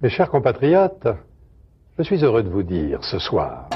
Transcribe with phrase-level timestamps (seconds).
[0.00, 1.06] Mes chers compatriotes,
[1.96, 3.70] je suis heureux de vous dire ce soir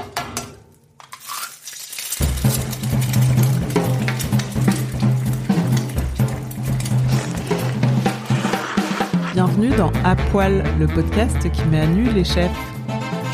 [9.33, 12.78] Bienvenue dans À Poil, le podcast qui met à nu les chefs.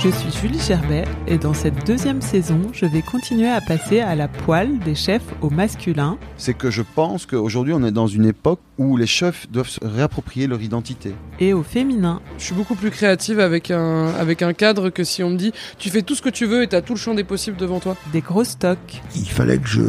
[0.06, 4.14] Je suis Julie Gerbet et dans cette deuxième saison, je vais continuer à passer à
[4.14, 6.20] la poêle des chefs au masculin.
[6.38, 9.84] C'est que je pense qu'aujourd'hui on est dans une époque où les chefs doivent se
[9.84, 11.16] réapproprier leur identité.
[11.40, 12.22] Et au féminin.
[12.38, 15.54] Je suis beaucoup plus créative avec un, avec un cadre que si on me dit
[15.80, 17.58] tu fais tout ce que tu veux et tu as tout le champ des possibles
[17.58, 17.98] devant toi.
[18.14, 19.02] Des gros stocks.
[19.16, 19.82] Il fallait que je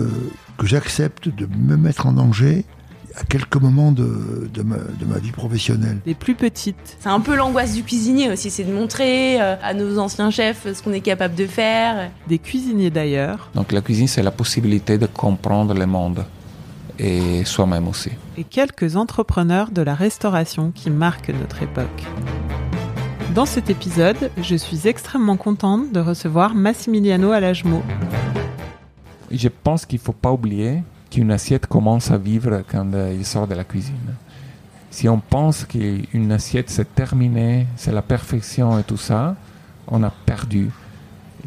[0.56, 2.64] que j'accepte de me mettre en danger
[3.16, 5.98] à quelques moments de, de, ma, de, ma, vie professionnelle.
[6.04, 6.96] Les plus petites.
[7.00, 10.66] C'est un peu l'angoisse du cuisinier aussi, c'est de montrer euh, à nos anciens chefs
[10.72, 12.10] ce qu'on est capable de faire.
[12.28, 13.50] Des cuisiniers d'ailleurs.
[13.54, 16.24] Donc la cuisine, c'est la possibilité de comprendre le monde
[16.98, 18.10] et soi-même aussi.
[18.36, 22.04] Et quelques entrepreneurs de la restauration qui marquent notre époque.
[23.34, 27.82] Dans cet épisode, je suis extrêmement contente de recevoir Massimiliano Alajmo.
[29.30, 33.46] Je pense qu'il ne faut pas oublier qu'une assiette commence à vivre quand il sort
[33.46, 34.14] de la cuisine.
[34.90, 39.36] Si on pense qu'une assiette c'est terminé, c'est la perfection et tout ça,
[39.88, 40.70] on a perdu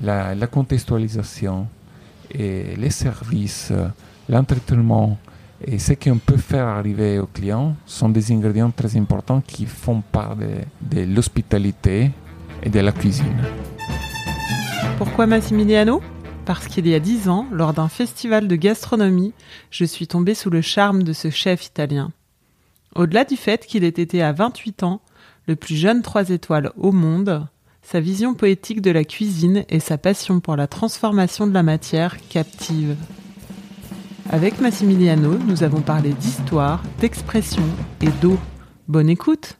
[0.01, 1.67] la, contextualisation
[2.31, 3.73] et les services,
[4.27, 5.17] l'entretenement
[5.65, 10.01] et ce qu'on peut faire arriver aux clients sont des ingrédients très importants qui font
[10.01, 12.11] part de l'hospitalité
[12.63, 13.41] et de la cuisine.
[14.97, 16.01] Pourquoi Massimiliano?
[16.49, 19.33] Parce qu'il y a dix ans, lors d'un festival de gastronomie,
[19.69, 22.11] je suis tombée sous le charme de ce chef italien.
[22.95, 24.99] Au-delà du fait qu'il ait été à 28 ans
[25.45, 27.45] le plus jeune trois étoiles au monde,
[27.83, 32.17] sa vision poétique de la cuisine et sa passion pour la transformation de la matière
[32.29, 32.95] captive.
[34.31, 37.61] Avec Massimiliano, nous avons parlé d'histoire, d'expression
[38.01, 38.39] et d'eau.
[38.87, 39.59] Bonne écoute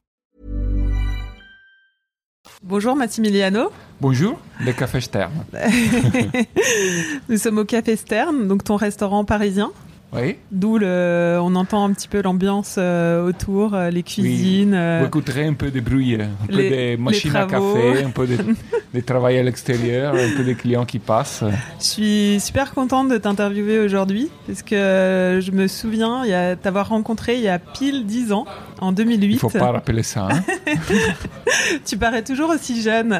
[2.63, 3.71] Bonjour Massimiliano.
[3.99, 5.31] Bonjour, le Café Stern.
[7.29, 9.71] Nous sommes au Café Stern, donc ton restaurant parisien.
[10.13, 10.35] Oui.
[10.51, 14.71] D'où le, on entend un petit peu l'ambiance euh, autour, euh, les cuisines.
[14.71, 14.77] Oui.
[14.77, 18.09] Euh, Vous écouterez un peu de bruit, un les, peu de machines à café, un
[18.09, 18.37] peu de,
[18.93, 21.45] de travail à l'extérieur, un peu de clients qui passent.
[21.79, 26.23] Je suis super contente de t'interviewer aujourd'hui parce que je me souviens
[26.61, 28.45] t'avoir rencontré il y a pile 10 ans,
[28.81, 29.33] en 2008.
[29.33, 30.27] Il faut pas rappeler ça.
[30.29, 30.43] Hein
[31.85, 33.17] tu parais toujours aussi jeune.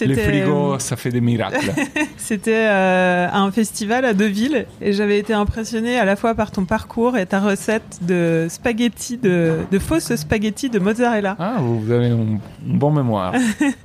[0.00, 1.72] Le frigo, ça fait des miracles.
[2.16, 6.64] C'était euh, un festival à Deauville et j'avais été impressionnée à la fois par ton
[6.64, 11.36] parcours et ta recette de spaghettis, de, de fausses spaghettis de mozzarella.
[11.38, 13.34] Ah, vous avez une, une bonne mémoire.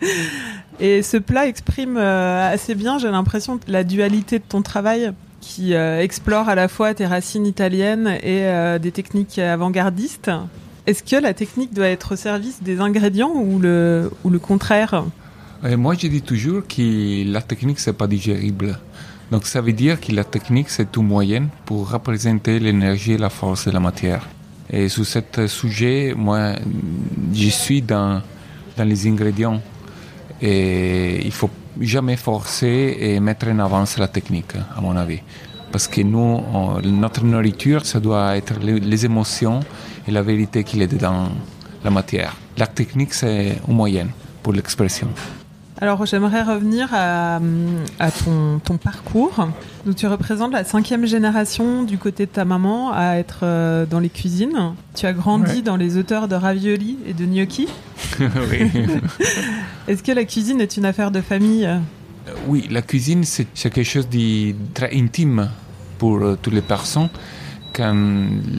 [0.80, 5.74] et ce plat exprime euh, assez bien, j'ai l'impression, la dualité de ton travail qui
[5.74, 10.32] euh, explore à la fois tes racines italiennes et euh, des techniques avant-gardistes.
[10.88, 15.04] Est-ce que la technique doit être au service des ingrédients ou le, ou le contraire?
[15.64, 18.80] Et moi, je dis toujours que la technique, c'est pas digérible.
[19.32, 23.30] Donc, ça veut dire que la technique, c'est tout moyen pour représenter l'énergie et la
[23.30, 24.28] force de la matière.
[24.70, 26.56] Et sur ce sujet, moi,
[27.34, 28.22] je suis dans,
[28.76, 29.62] dans les ingrédients.
[30.42, 35.20] Et il faut jamais forcer et mettre en avance la technique, à mon avis.
[35.72, 36.42] Parce que nous,
[36.84, 39.60] notre nourriture, ça doit être les, les émotions
[40.08, 41.30] et la vérité qu'il est dans
[41.84, 42.36] la matière.
[42.58, 44.08] La technique, c'est un moyen
[44.42, 45.08] pour l'expression.
[45.84, 47.40] Alors j'aimerais revenir à,
[47.98, 49.48] à ton, ton, parcours.
[49.84, 54.00] Donc tu représentes la cinquième génération du côté de ta maman à être euh, dans
[54.00, 54.76] les cuisines.
[54.94, 55.62] Tu as grandi ouais.
[55.64, 57.68] dans les auteurs de ravioli et de gnocchi.
[58.20, 58.72] oui.
[59.88, 61.68] Est-ce que la cuisine est une affaire de famille?
[62.48, 65.50] Oui, la cuisine c'est quelque chose de très intime
[65.98, 67.10] pour euh, toutes les personnes.
[67.74, 67.96] Quand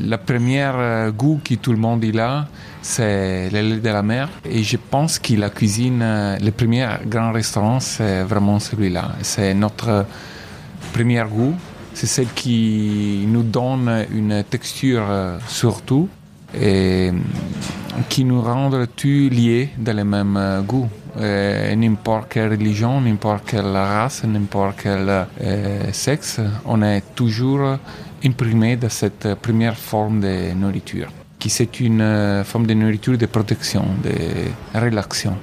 [0.05, 2.47] la première euh, goût que tout le monde a
[2.81, 4.29] c'est le lait de la mer.
[4.45, 6.03] Et je pense que la cuisine,
[6.41, 9.13] le premier grand restaurant, c'est vraiment celui-là.
[9.23, 10.05] C'est notre
[10.93, 11.55] premier goût.
[11.95, 15.05] C'est celle qui nous donne une texture
[15.47, 16.09] surtout
[16.59, 17.13] et
[18.09, 20.89] qui nous rend tous liés dans le même goût.
[21.19, 27.77] Euh, n'importe quelle religion, n'importe quelle race, n'importe quel euh, sexe, on est toujours
[28.25, 31.09] imprimé de cette première forme de nourriture
[31.43, 34.15] qui c'est une euh, forme de nourriture de protection, de
[34.79, 35.37] relaxation.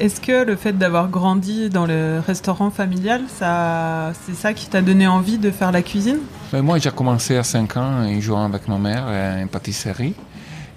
[0.00, 4.80] Est-ce que le fait d'avoir grandi dans le restaurant familial, ça, c'est ça qui t'a
[4.80, 6.20] donné envie de faire la cuisine?
[6.54, 10.14] Mais moi, j'ai commencé à 5 ans en jouant avec ma mère à une pâtisserie.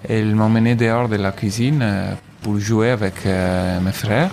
[0.06, 2.12] Elle m'emmenait dehors de la cuisine euh,
[2.42, 4.30] pour jouer avec euh, mes frères.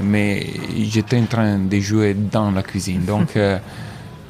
[0.00, 0.46] Mais
[0.78, 3.04] j'étais en train de jouer dans la cuisine.
[3.04, 3.58] Donc, euh,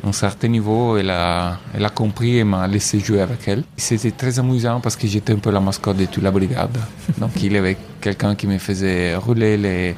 [0.06, 3.64] un certain niveau, elle a, elle a compris et m'a laissé jouer avec elle.
[3.76, 6.78] C'était très amusant parce que j'étais un peu la mascotte de toute la brigade.
[7.18, 9.96] Donc, il y avait quelqu'un qui me faisait rouler les,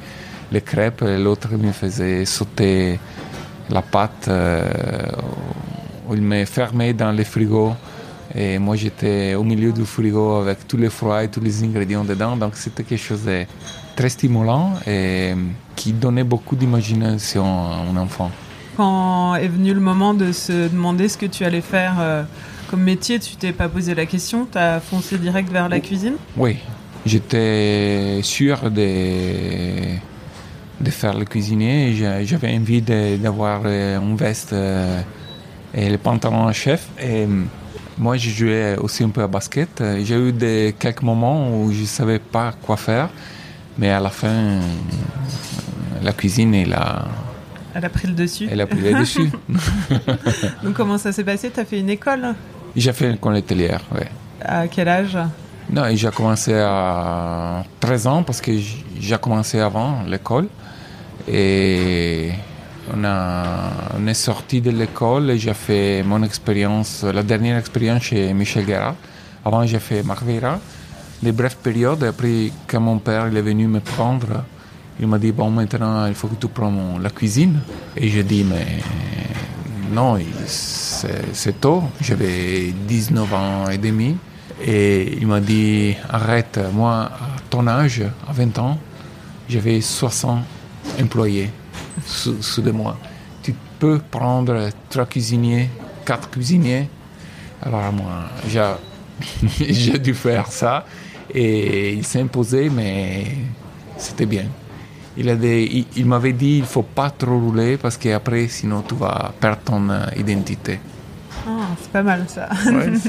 [0.51, 2.99] les crêpes l'autre me faisait sauter
[3.69, 4.25] la pâte.
[4.29, 4.67] euh,
[6.11, 7.73] il me fermait dans le frigo.
[8.33, 12.03] Et moi, j'étais au milieu du frigo avec tous les froids et tous les ingrédients
[12.03, 12.35] dedans.
[12.35, 13.45] Donc, c'était quelque chose de
[13.95, 15.35] très stimulant et
[15.75, 18.31] qui donnait beaucoup d'imagination à un enfant.
[18.79, 22.23] Quand est venu le moment de se demander ce que tu allais faire euh,
[22.69, 26.13] comme métier, tu t'es pas posé la question, tu as foncé direct vers la cuisine?
[26.37, 26.55] Oui,
[27.05, 29.95] j'étais sûr de,
[30.79, 31.93] de faire le cuisinier.
[31.93, 35.01] J'a- J'avais envie d'avoir euh, une veste euh,
[35.73, 36.87] et le pantalon à chef.
[37.03, 37.27] Et
[37.97, 39.83] moi, je jouais aussi un peu à basket.
[40.05, 43.09] J'ai eu des, quelques moments où je ne savais pas quoi faire.
[43.77, 44.61] Mais à la fin,
[46.01, 47.03] la cuisine, elle a,
[47.79, 48.47] Elle a pris le dessus.
[48.51, 49.31] elle a pris le dessus.
[50.63, 51.49] Donc comment ça s'est passé?
[51.49, 52.35] Tu as fait une école?
[52.75, 54.09] J'ai fait une hôtelière, ouais.
[54.43, 55.17] À quel âge?
[55.71, 58.51] Non, j'ai commencé à 13 ans parce que
[58.99, 60.47] j'ai commencé avant l'école.
[61.25, 62.31] Et
[62.93, 68.03] on, a, on est sorti de l'école et j'ai fait mon expérience, la dernière expérience
[68.03, 68.93] chez Michel Guerra.
[69.45, 70.59] Avant, j'ai fait Marveira,
[71.23, 72.03] des brèves périodes.
[72.03, 74.43] Après, quand mon père il est venu me prendre,
[74.99, 77.59] il m'a dit Bon, maintenant, il faut que tu prennes la cuisine.
[77.95, 78.79] Et j'ai dit Mais
[79.91, 81.83] non, c'est tôt.
[82.01, 84.17] J'avais 19 ans et demi.
[84.61, 88.77] Et il m'a dit Arrête, moi, à ton âge, à 20 ans,
[89.47, 90.43] j'avais 60
[91.01, 91.49] employés
[92.05, 92.97] sous, de moi.
[93.41, 95.69] Tu peux prendre trois cuisiniers,
[96.05, 96.89] quatre cuisiniers.
[97.61, 98.29] Alors moi,
[99.59, 100.85] j'ai dû faire ça.
[101.33, 103.27] Et il s'est imposé, mais
[103.97, 104.45] c'était bien.
[105.19, 108.81] Il, a des- il, il m'avait dit il faut pas trop rouler parce qu'après, sinon,
[108.87, 110.79] tu vas perdre ton euh, identité.
[111.47, 112.49] Ah, C'est pas mal ça.
[112.65, 112.93] Ouais,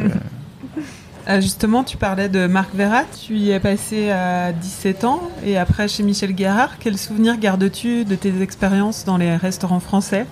[1.28, 5.58] Euh, justement, tu parlais de Marc Verrat, tu y es passé à 17 ans et
[5.58, 6.78] après chez Michel Guérard.
[6.80, 10.24] Quels souvenirs gardes-tu de tes expériences dans les restaurants français?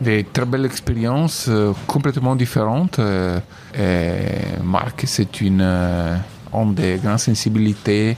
[0.00, 2.98] Des très belles expériences euh, complètement différentes.
[2.98, 3.38] Euh,
[3.76, 6.14] et Marc, c'est une euh,
[6.52, 8.16] homme de grande sensibilité,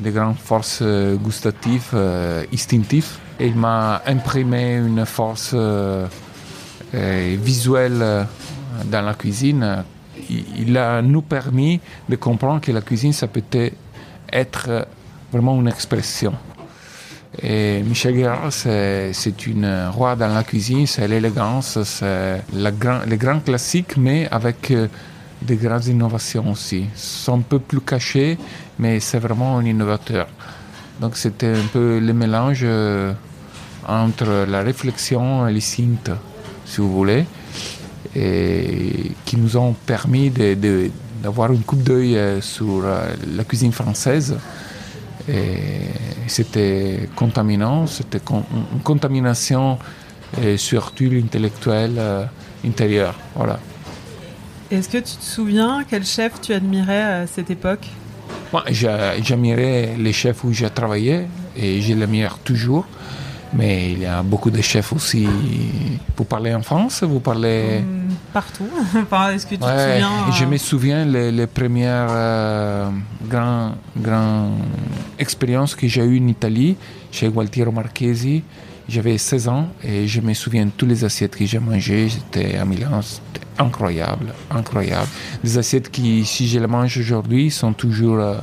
[0.00, 3.18] de grandes forces euh, gustatives, euh, instinctives.
[3.40, 6.06] Il m'a imprimé une force euh,
[6.92, 8.26] visuelle
[8.84, 9.84] dans la cuisine.
[10.30, 13.42] Il, a nous permis de comprendre que la cuisine, ça peut
[14.32, 14.86] être
[15.32, 16.34] vraiment une expression.
[17.42, 23.96] Et Michel Guérard, c'est une roi dans la cuisine, c'est l'élégance, c'est la grand, classiques,
[23.96, 24.72] mais avec
[25.46, 26.84] des grandes innovations aussi.
[26.94, 28.38] C'est un peu plus caché,
[28.78, 30.26] mais c'est vraiment un innovateur.
[31.00, 33.12] Donc c'était un peu le mélange euh,
[33.86, 36.10] entre la réflexion et les synths,
[36.64, 37.24] si vous voulez,
[38.14, 40.90] et qui nous ont permis de- de-
[41.22, 43.06] d'avoir une coupe d'œil euh, sur euh,
[43.36, 44.36] la cuisine française.
[46.26, 49.78] C'était contaminant, c'était une contamination
[50.42, 52.24] et surtout l'intellectuel euh,
[52.64, 53.14] intérieur.
[53.36, 53.58] Voilà.
[54.72, 57.86] Est-ce que tu te souviens quel chef tu admirais à cette époque?
[58.54, 62.86] Moi, j'admirais les chefs où j'ai travaillé et je l'admire toujours.
[63.52, 65.28] Mais il y a beaucoup de chefs aussi.
[66.16, 67.80] Vous parlez en France Vous parlez.
[67.80, 68.64] Hum, Partout.
[69.34, 72.88] Est-ce que tu te souviens Je euh, me souviens les, les premières euh,
[73.28, 74.52] grandes grand
[75.18, 76.76] expériences que j'ai eues en Italie
[77.10, 78.42] chez Gualtiero Marchesi.
[78.92, 82.08] J'avais 16 ans et je me souviens de toutes les assiettes que j'ai mangées.
[82.10, 85.08] J'étais à Milan, c'était incroyable, incroyable.
[85.42, 88.34] Des assiettes qui, si je les mange aujourd'hui, sont toujours euh,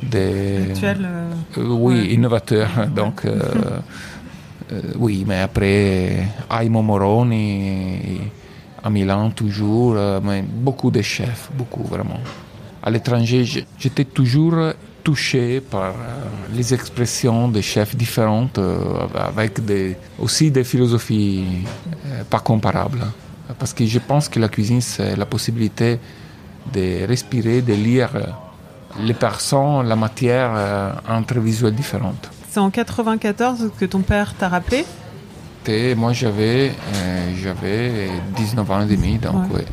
[0.00, 0.70] des.
[0.70, 2.06] actuel euh, Euh, oui, Ouais.
[2.14, 2.68] innovateur.
[2.94, 3.40] Donc, euh,
[4.96, 8.20] oui, mais après, Aimo Moroni,
[8.84, 12.20] à Milan toujours, mais beaucoup de chefs, beaucoup vraiment.
[12.84, 13.44] À l'étranger,
[13.76, 14.54] j'étais toujours
[15.02, 15.94] touché par euh,
[16.54, 18.78] les expressions des chefs différentes, euh,
[19.14, 21.44] avec des, aussi des philosophies
[22.06, 23.04] euh, pas comparables.
[23.58, 25.98] Parce que je pense que la cuisine, c'est la possibilité
[26.72, 28.10] de respirer, de lire
[29.00, 30.50] les personnes, la matière
[31.08, 32.30] entre visuels différentes.
[32.48, 34.84] C'est en 94 que ton père t'a rappelé?
[35.66, 39.58] Et moi, j'avais, euh, j'avais 19 ans et demi, donc Ouais.
[39.58, 39.66] ouais.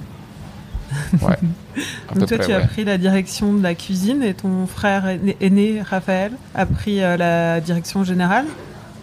[1.22, 1.36] Ouais.
[2.16, 5.06] Donc toi, près, tu as pris la direction de la cuisine et ton frère
[5.42, 8.46] aîné, Raphaël, a pris euh, la direction générale?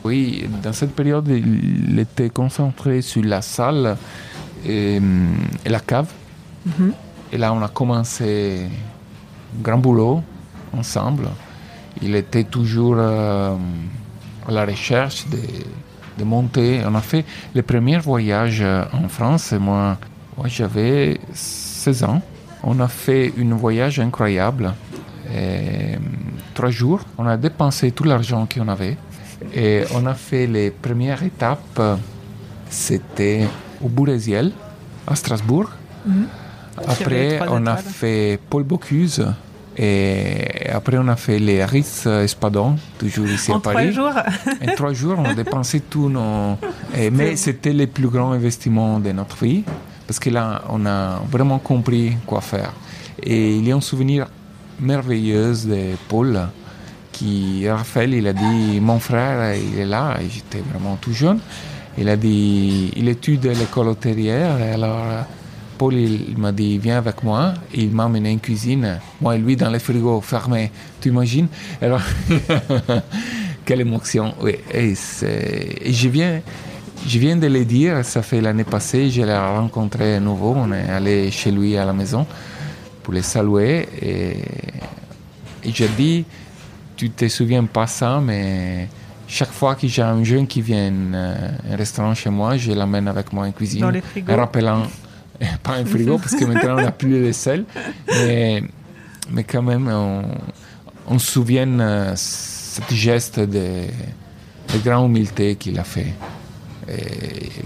[0.05, 3.97] Oui, dans cette période, il était concentré sur la salle
[4.67, 5.01] et,
[5.65, 6.09] et la cave.
[6.67, 6.93] Mhm.
[7.33, 10.23] Et là, on a commencé un grand boulot
[10.77, 11.29] ensemble.
[12.03, 13.57] Il était toujours euh,
[14.47, 15.39] à la recherche de,
[16.19, 16.83] de monter.
[16.87, 17.25] On a fait
[17.55, 19.53] le premier voyage euh, en France.
[19.53, 19.97] Et moi,
[20.37, 21.19] moi, j'avais
[21.85, 22.23] 16 ans.
[22.63, 24.73] On a fait un voyage incroyable.
[25.35, 25.97] Et,
[26.55, 28.97] trois jours, on a dépensé tout l'argent qu'on avait.
[29.55, 31.81] Et on a fait les premières étapes.
[32.71, 33.47] C'était
[33.85, 34.53] au Bourréziel,
[35.07, 35.69] à Strasbourg.
[36.07, 36.27] Mhm.
[36.89, 39.27] Après, trois on a fait Paul Bocuse.
[39.77, 43.93] Et après, on a fait les Ritz Espadon, toujours ici en à trois Paris.
[43.93, 44.13] jours.
[44.69, 46.57] En trois jours, on a dépensé tous nos.
[46.97, 49.65] et- mais c'était le plus grand investissement de notre vie,
[50.07, 52.73] parce que là, on a vraiment compris quoi faire.
[53.23, 54.27] Et il y a un souvenir
[54.81, 56.49] merveilleux de Paul,
[57.13, 61.39] qui, Raphaël, il a dit Mon frère, il est là, et j'étais vraiment tout jeune.
[61.97, 65.25] Il a dit Il étudie à l'école hôtelière, et alors.
[65.77, 67.55] Paul, il, m'a dit, viens avec moi.
[67.75, 69.01] Il m'a emmené en cuisine.
[69.21, 70.71] Moi et lui dans le frigo fermé.
[71.01, 71.49] Tu imagines?
[71.83, 72.01] Alors,
[73.65, 74.35] quelle émotion.
[74.41, 76.41] Oui, et, et je viens,
[77.07, 80.55] je viens de le dire, ça fait l'année passée, je l'ai rencontré à nouveau.
[80.57, 82.27] On est allé chez lui à la maison
[83.03, 83.89] pour le saluer.
[84.01, 84.37] Et,
[85.63, 86.25] et j'ai dit,
[86.97, 88.89] tu te souviens pas ça, mais
[89.27, 92.73] chaque fois que j'ai un jeune qui vient euh, à un restaurant chez moi, je
[92.73, 93.81] l'amène avec moi en cuisine.
[93.81, 94.33] Dans les frigos.
[94.33, 94.83] En rappelant,
[95.63, 97.65] pas un frigo, parce que maintenant on n'a plus de sel,
[98.09, 98.63] mais,
[99.31, 100.23] mais quand même, on,
[101.09, 103.87] on se souvient euh, ce geste de,
[104.73, 106.15] de grande humilité qu'il a fait,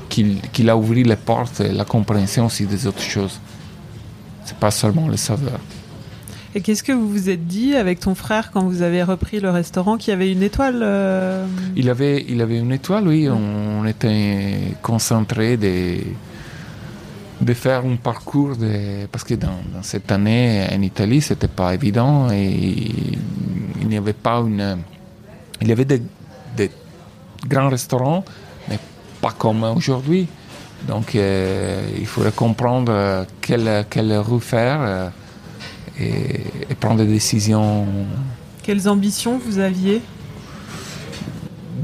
[0.09, 3.41] qu'il qu'il a ouvert les portes et la compréhension aussi des autres choses.
[4.45, 5.61] C'est pas seulement le saveur.
[6.55, 9.51] Et qu'est-ce que vous vous êtes dit avec ton frère quand vous avez repris le
[9.51, 11.47] restaurant qui avait une étoile euh,
[11.77, 13.29] Il avait, il avait une étoile, oui.
[13.29, 15.99] On, était concentré de,
[17.41, 21.75] de faire un parcours de, parce que dans, dans cette année en Italie, c'était pas
[21.75, 22.51] évident et
[23.81, 24.79] il n'y avait pas une,
[25.61, 26.03] il y avait des,
[26.57, 26.71] des
[27.47, 28.25] grands restaurants,
[29.21, 30.29] pas comme aujourd'hui.
[30.87, 35.09] Donc, euh, il faudrait comprendre euh, quelle, quelle rue faire euh,
[35.99, 37.87] et, et prendre des décisions
[38.63, 40.01] Quelles ambitions vous aviez?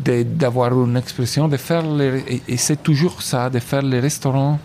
[0.05, 4.59] D'avoir une expression, de faire les, et, c'est toujours ça, de faire les restaurants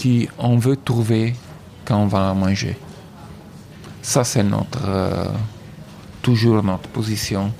[0.00, 1.34] qu'on veut trouver
[1.84, 2.76] quand on va manger.
[4.00, 5.26] Ça, c'est notre, euh,
[6.22, 7.52] toujours notre position.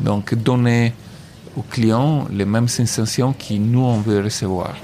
[0.00, 0.92] Donc, donner
[1.56, 4.74] aux clients les mêmes sensations que nous, on veut recevoir.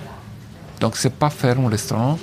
[0.81, 2.19] Donc, c'est pas faire un restaurant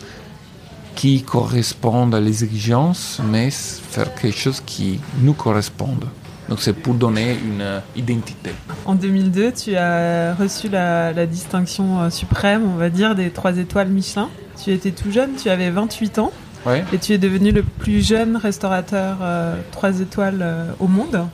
[0.95, 6.05] qui corresponde à les exigences, mais faire quelque chose qui nous corresponde.
[6.49, 8.51] Donc, c'est pour donner une euh, identité.
[8.85, 13.57] En 2002, tu as reçu la, la distinction euh, suprême, on va dire, des trois
[13.57, 14.29] étoiles Michelin.
[14.63, 16.31] Tu étais tout jeune, tu avais 28 ans,
[16.65, 16.83] Ouais.
[16.91, 21.25] et tu es devenu le plus jeune restaurateur euh, trois étoiles euh, au monde.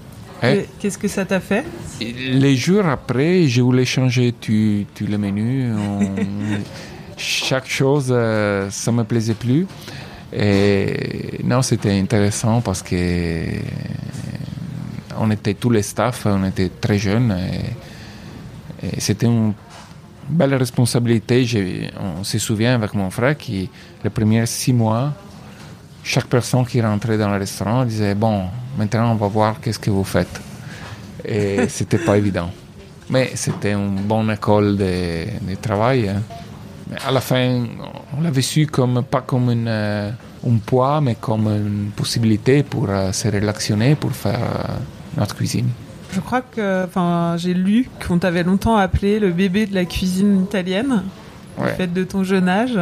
[0.44, 1.64] Et Qu'est-ce que ça t'a fait?
[2.00, 5.72] Les jours après, je voulais changer tout, tout le menu.
[5.74, 6.16] On-
[7.18, 9.66] chaque chose, euh, ça me plaisait plus.
[10.36, 13.48] Et non, c'était intéressant parce que euh,
[15.20, 17.32] on était tous les staffs, on était très jeunes.
[18.84, 19.54] Et, et c'était une
[20.28, 21.90] belle responsabilité.
[22.20, 23.52] On se souvient avec mon frère que
[24.04, 25.14] les premiers six mois,
[26.04, 28.46] chaque personne qui rentrait dans le restaurant disait Bon,
[28.78, 30.42] maintenant on va voir qu'est-ce que vous faites.
[31.26, 32.50] Et c'était pas évident.
[33.10, 36.10] Mais c'était une bonne école de, de travail.
[36.10, 36.22] hein.
[36.90, 37.66] Mais à la fin,
[38.18, 40.10] on l'avait su comme, pas comme une, euh,
[40.48, 44.74] un poids, mais comme une possibilité pour euh, se relaxionner, pour faire euh,
[45.18, 45.70] notre cuisine.
[46.14, 50.44] Je crois que, enfin, j'ai lu qu'on t'avait longtemps appelé le bébé de la cuisine
[50.44, 51.04] italienne,
[51.58, 51.74] du Ouais.
[51.74, 52.80] fait de ton jeune âge.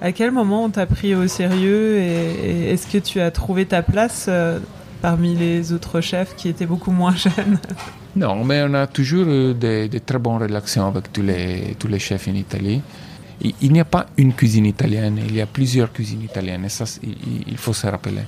[0.00, 3.66] À quel moment on t'a pris au sérieux et, et est-ce que tu as trouvé
[3.66, 4.58] ta place euh,
[5.00, 7.58] parmi les autres chefs qui étaient beaucoup moins jeunes
[8.16, 11.88] Non, mais on a toujours eu de, de très bonnes relations avec tous les, tous
[11.88, 12.82] les chefs en Italie.
[13.40, 16.68] Il, il n'y a pas une cuisine italienne, il y a plusieurs cuisines italiennes, et
[16.68, 18.22] ça, il faut se rappeler.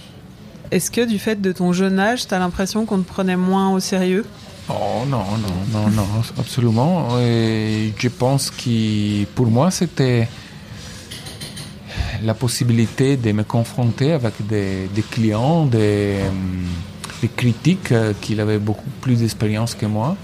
[0.70, 3.70] Est-ce que du fait de ton jeune âge, tu as l'impression qu'on te prenait moins
[3.72, 4.24] au sérieux?
[4.68, 6.06] Oh non, non, non, non,
[6.38, 7.18] absolument.
[7.18, 10.28] Et je pense que pour moi, c'était
[12.22, 16.16] la possibilité de me confronter avec des, clients, des,
[17.22, 20.16] des critiques euh, qui avaient beaucoup plus d'expérience que moi.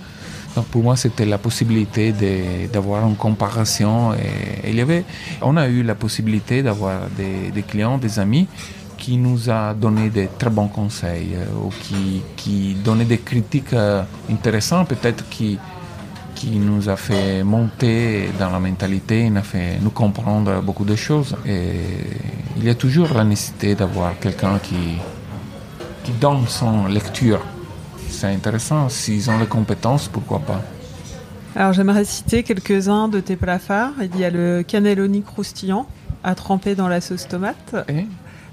[0.54, 2.14] Donc pour moi, c'était la possibilité
[2.72, 4.14] d'avoir une comparaison.
[4.14, 5.04] Et, il y avait,
[5.42, 8.48] on a eu la possibilité d'avoir des, clients, des amis
[8.96, 13.74] qui nous a donné des très bons conseils euh, ou qui, qui donnaient des critiques
[13.74, 15.58] euh, intéressantes, peut-être qui,
[16.36, 20.94] qui nous a fait monter dans la mentalité, nous a fait nous comprendre beaucoup de
[20.94, 21.34] choses.
[21.44, 21.80] Et
[22.56, 24.98] il y a toujours la nécessité d'avoir quelqu'un qui,
[26.04, 27.40] qui donne son lecture.
[28.08, 28.88] C'est intéressant.
[28.88, 30.62] S'ils ont les compétences, pourquoi pas?
[31.56, 33.92] Alors j'aimerais citer quelques-uns de tes plats phares.
[34.00, 35.86] Il y a le cannelloni croustillant
[36.22, 37.74] à tremper dans la sauce tomate.
[37.88, 38.06] Et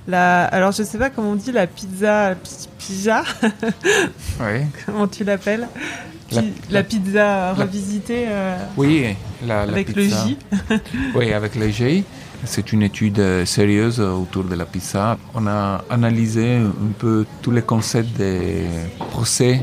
[0.07, 3.23] La, alors je sais pas comment on dit la pizza pi- pizza,
[4.39, 5.67] Oui, comment tu l'appelles?
[6.35, 10.23] La- Pi- la, pizza revisitée euh, oui la, la avec pizza.
[10.25, 10.37] le J.
[11.15, 12.03] Oui, avec le J.
[12.45, 15.17] C'est une étude euh, sérieuse autour de la pizza.
[15.33, 18.65] On a analysé un peu tous les concepts des
[19.11, 19.61] procès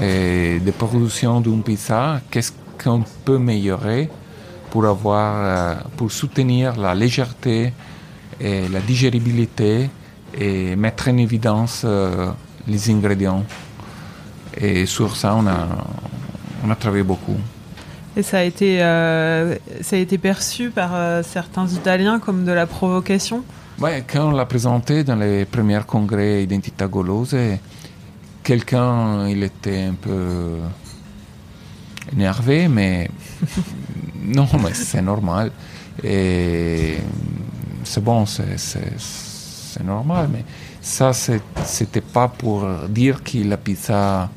[0.00, 2.20] et de production d'une pizza.
[2.30, 2.52] Qu'est-ce
[2.82, 4.08] qu'on peut améliorer
[4.70, 7.72] pour avoir, euh, pour soutenir la légèreté
[8.40, 9.88] et la digéribilité
[10.38, 11.84] et mettre en évidence
[12.66, 13.44] les ingrédients?
[14.60, 15.66] Et sur ça, on a,
[16.64, 17.36] on a travaillé beaucoup.
[18.16, 22.52] Et ça a été, euh, ça a été perçu par euh, certains Italiens comme de
[22.52, 23.42] la provocation?
[23.80, 27.36] Ouais, quand on l'a présenté dans les premiers congrès Identità Golose,
[28.44, 30.58] quelqu'un il était un peu
[32.12, 33.10] énervé, mais
[34.24, 35.50] non, mais c'est normal.
[36.04, 36.98] Et
[37.82, 38.54] c'est bon, c'est-
[39.84, 40.44] normal, mais
[40.80, 44.30] ça, c'était pas pour dire que la pizza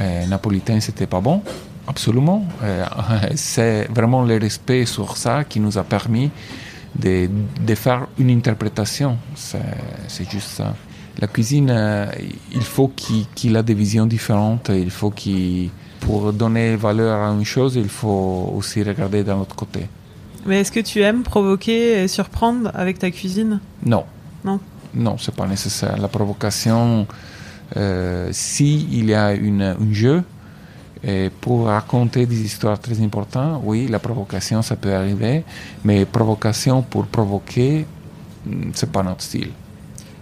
[0.00, 1.42] euh, napolitaine, c'était pas bon.
[1.86, 2.44] Absolument.
[2.62, 2.84] Euh,
[3.34, 6.30] c'est vraiment le respect sur ça qui nous a permis
[6.94, 7.28] de,
[7.60, 9.18] de faire une interprétation.
[9.34, 10.74] C'est juste ça.
[11.20, 12.06] La cuisine, euh,
[12.52, 14.70] il faut qu'il qu'il ait des visions différentes.
[14.72, 19.56] Il faut qu'il, pour donner valeur à une chose, il faut aussi regarder d'un autre
[19.56, 19.88] côté.
[20.46, 23.60] Mais est-ce que tu aimes provoquer et surprendre avec ta cuisine?
[23.84, 24.04] Non.
[24.44, 24.60] Non?
[24.94, 25.96] Non, c'est pas nécessaire.
[25.98, 27.06] La provocation,
[27.76, 30.22] euh, si il y a une, un jeu,
[31.04, 35.44] et pour raconter des histoires très importantes, oui, la provocation, ça peut arriver,
[35.84, 37.86] mais provocation pour provoquer,
[38.46, 39.50] hmm, c'est pas notre style.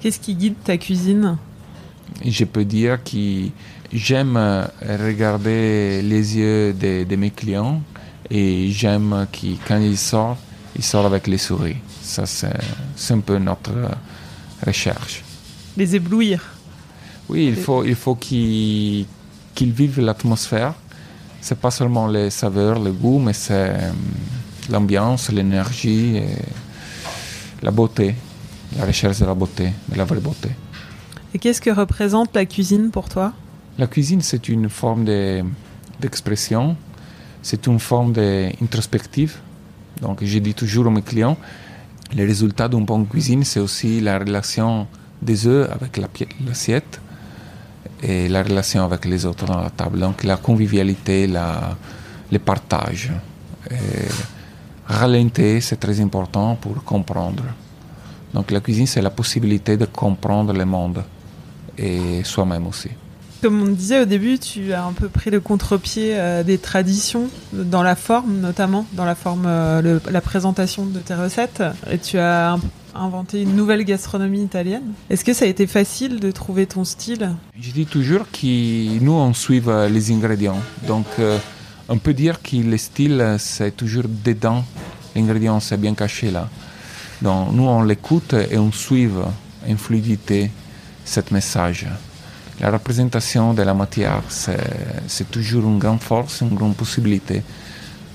[0.00, 1.38] Qu'est-ce qui guide ta cuisine?
[2.24, 3.48] Je peux dire que
[3.92, 4.36] j'aime
[4.82, 7.80] regarder les yeux de, de mes clients
[8.30, 10.38] et j'aime que quand ils sortent,
[10.76, 11.76] ils sortent avec les souris.
[12.02, 13.72] Ça, c'est un peu notre
[14.64, 15.24] recherche.
[15.76, 16.55] Les éblouir.
[17.28, 19.06] Oui, il faut, il faut qu'ils
[19.54, 20.74] qu'ils vivent l'atmosphère.
[21.40, 23.90] C'est pas seulement les saveurs, le goût, mais c'est euh,
[24.70, 26.20] l'ambiance, l'énergie,
[27.62, 28.14] la beauté,
[28.76, 30.50] la recherche de la beauté, de la vraie beauté.
[31.34, 33.32] Et qu'est-ce que représente la cuisine pour toi?
[33.78, 35.42] La cuisine, c'est une forme de-
[36.00, 36.76] d'expression,
[37.42, 39.36] c'est une forme d'introspective.
[40.02, 41.36] Donc, je dis toujours à mes clients,
[42.16, 44.86] le résultat d'une bonne cuisine, c'est aussi la relation
[45.22, 45.98] des œufs avec
[46.46, 47.00] l'assiette
[48.02, 49.98] et la relation avec les autres dans la table.
[50.00, 51.76] Donc, la convivialité, la,
[52.30, 53.10] le partage.
[54.86, 57.42] Ralentir, c'est très important pour comprendre.
[58.32, 61.02] Donc, la cuisine, c'est la possibilité de comprendre le monde
[61.76, 62.90] et soi-même aussi.
[63.42, 67.28] Comme on disait au début, tu as un peu pris le contre-pied euh, des traditions,
[67.52, 72.18] dans la forme notamment, dans la forme, euh, la présentation de tes recettes, et tu
[72.18, 72.60] as un-
[73.00, 74.92] inventé une nouvelle gastronomie italienne.
[75.10, 77.30] Est-ce que ça a été facile de trouver ton style?
[77.58, 80.60] Je dis toujours que nous, on suit euh, les ingrédients.
[80.86, 81.38] Donc, euh,
[81.88, 84.64] on peut dire que le style, c'est toujours dedans.
[85.14, 86.48] L'ingrédient, c'est bien caché là.
[87.22, 89.08] Donc, nous, on l'écoute et on suit
[89.68, 90.50] en fluidité
[91.04, 91.86] ce message.
[92.60, 97.42] La représentation de la matière, c'est toujours une grande force, une grande possibilité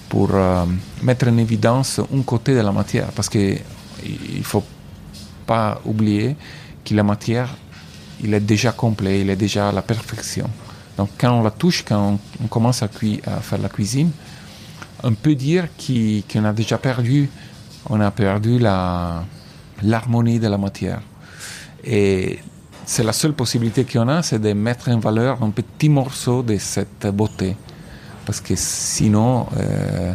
[0.10, 0.66] pour euh,
[1.04, 3.08] mettre en évidence un côté de la matière.
[3.16, 3.30] Parce
[4.02, 4.64] qu'il ne faut
[5.46, 6.36] pas oublier
[6.86, 7.50] que la matière,
[8.24, 10.50] il est déjà complet, il est déjà à la perfection.
[10.98, 14.12] Donc quand on la touche, quand on, commence à, faire la cuisine,
[15.04, 17.30] on peut dire qu'on a déjà perdu,
[17.90, 21.02] on a perdu l'harmonie de la matière.
[21.84, 22.40] Et
[22.86, 26.58] c'est la seule possibilité qu'on a, c'est de mettre en valeur un petit morceau de
[26.58, 27.56] cette beauté.
[28.26, 30.14] Parce que sinon, euh,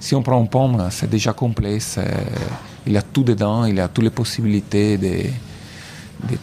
[0.00, 1.78] si on prend une pomme, c'est déjà complet,
[2.86, 5.32] il a tout dedans, il a toutes les possibilités des,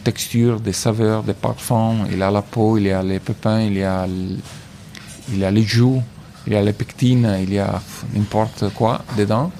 [0.04, 4.02] textures, des saveurs, des parfums, il a la peau, il a les pépins, il a,
[4.02, 6.02] a les joues,
[6.46, 7.80] il a les pectines, il y a
[8.14, 9.50] n'importe quoi dedans.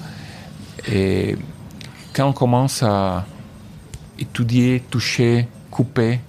[0.91, 1.37] Et
[2.13, 3.25] quand on commence à
[4.19, 6.19] étudier, toucher, couper,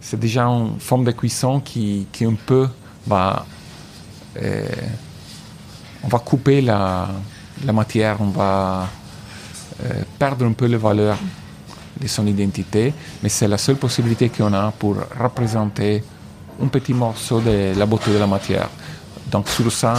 [0.00, 2.68] c'est déjà une forme de cuisson qui, qui un peu
[3.06, 3.46] va
[4.40, 4.66] euh,
[6.02, 7.08] on va couper la,
[7.72, 8.88] matière, on va
[10.18, 11.18] perdre un peu les valeurs
[12.00, 12.92] de son identité,
[13.22, 16.02] mais c'est la seule possibilité qu'on a pour représenter
[16.62, 18.68] un petit morceau de la beauté de la matière.
[19.30, 19.94] Donc sur ça,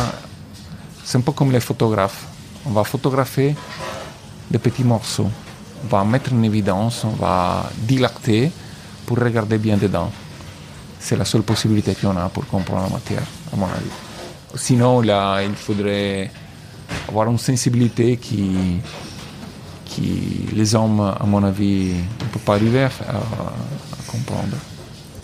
[1.03, 2.25] c'est un peu comme les photographes.
[2.65, 3.55] On va photographier
[4.49, 5.29] des petits morceaux.
[5.83, 8.51] On va mettre en évidence, on va dilater
[9.05, 10.11] pour regarder bien dedans.
[10.99, 13.91] C'est la seule possibilité qu'on a pour comprendre la matière, à mon avis.
[14.55, 16.31] Sinon, là, il faudrait
[17.09, 18.79] avoir une sensibilité qui,
[19.93, 24.57] qui les hommes, à mon avis, ne peuvent pas arriver à, à, à comprendre.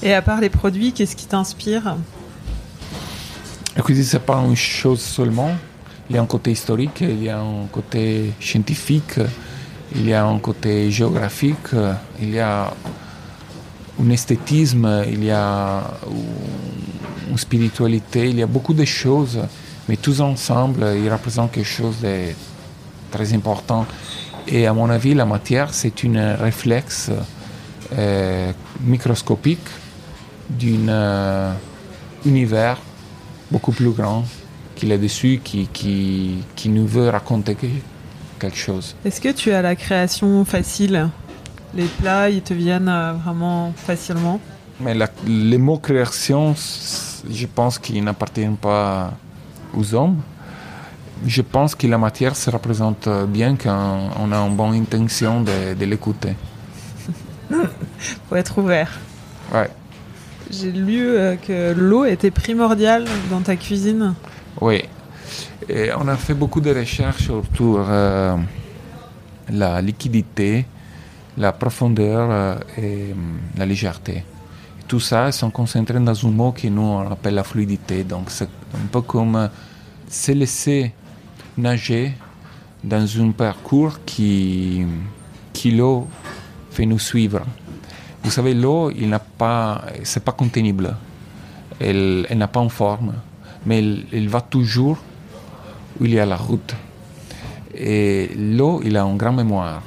[0.01, 1.95] Et à part les produits, qu'est-ce qui t'inspire?
[3.75, 5.51] La cuisine, c'est pas une chose seulement.
[6.09, 9.19] Il y a un côté historique, il y a un côté scientifique,
[9.95, 11.69] il y a un côté géographique,
[12.21, 12.73] il y a
[14.01, 15.83] un esthétisme, il y a
[17.29, 19.39] une spiritualité, il y a beaucoup de choses,
[19.87, 22.33] mais tous ensemble, ils représentent quelque chose de
[23.11, 23.85] très important.
[24.51, 27.11] Et à mon avis, la matière, c'est un réflexe
[27.95, 29.67] euh, microscopique
[30.49, 31.53] d'un euh,
[32.25, 32.77] univers
[33.51, 34.25] beaucoup plus grand
[34.75, 37.55] qu'il est dessus, qui, qui, qui nous veut raconter
[38.39, 38.95] quelque chose.
[39.05, 41.09] Est-ce que tu as la création facile?
[41.75, 44.39] Les plats, ils te viennent euh, vraiment facilement?
[44.79, 46.55] Mais la, les mots création,
[47.29, 49.13] je pense qu'ils n'appartiennent pas
[49.75, 50.17] aux hommes.
[51.25, 55.73] Je pense que la matière se représente bien quand on a une bonne intention de,
[55.73, 56.35] de l'écouter.
[58.29, 58.97] Faut être ouvert.
[59.53, 59.69] Ouais.
[60.51, 64.15] J'ai lu euh, que l'eau était primordiale dans ta cuisine.
[64.59, 64.83] Oui.
[65.67, 68.35] Et on a fait beaucoup de recherches autour euh,
[69.51, 70.65] la liquidité,
[71.37, 73.13] la profondeur euh, et
[73.57, 74.23] la légèreté.
[74.87, 78.03] Tout ça sont concentrés dans un mot que nous on appelle la fluidité.
[78.03, 79.49] Donc c'est un peu comme
[80.09, 80.93] se laisser
[81.59, 82.13] nager
[82.83, 84.85] dans un parcours qui,
[85.53, 86.07] qui l'eau
[86.71, 87.41] fait nous suivre.
[88.23, 90.95] Vous savez, l'eau, il n'a pas, c'est pas contenible.
[91.79, 93.13] Elle, elle n'a pas une forme,
[93.65, 93.79] mais
[94.11, 94.97] elle, va toujours
[95.99, 96.75] où il y a la route.
[97.73, 99.81] Et l'eau, il a une grande mémoire.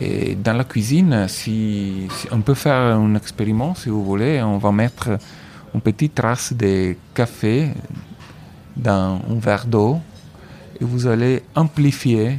[0.00, 4.58] Et dans la cuisine, si, si, on peut faire un expériment, si vous voulez, on
[4.58, 5.18] va mettre
[5.74, 7.70] une petite trace de café
[8.76, 9.98] dans un verre d'eau
[10.80, 12.38] et vous allez amplifier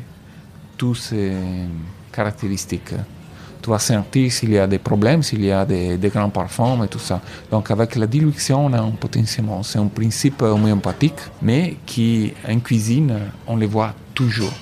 [0.78, 1.34] toutes ces
[2.12, 2.94] caractéristiques
[3.62, 6.84] tu vas sentir s'il y a des problèmes, s'il y a des, des, grands parfums
[6.84, 7.22] et tout ça.
[7.52, 9.64] Donc avec la dilution, on a un potentiellement.
[9.64, 14.54] C'est un principe homéopathique, mais qui en cuisine, on le voit toujours.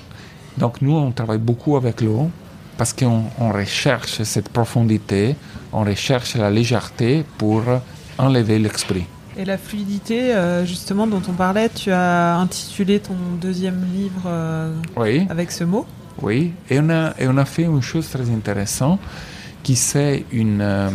[0.58, 2.30] Donc nous, on travaille beaucoup avec l'eau
[2.78, 5.36] parce qu'on on recherche cette profondité,
[5.72, 7.64] on recherche la légèreté pour
[8.18, 9.06] enlever l'esprit.
[9.40, 14.74] Et la fluidité, euh, justement, dont on parlait, tu as intitulé ton deuxième livre euh,
[14.96, 15.28] oui.
[15.30, 15.86] avec ce mot
[16.24, 19.00] oui, et on, a, et on a fait une chose très intéressante
[19.62, 20.90] qui c'est une euh,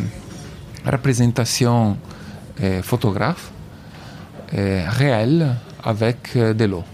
[0.85, 1.97] représentation
[2.83, 3.51] photographe
[4.53, 6.85] réelle avec de l'eau.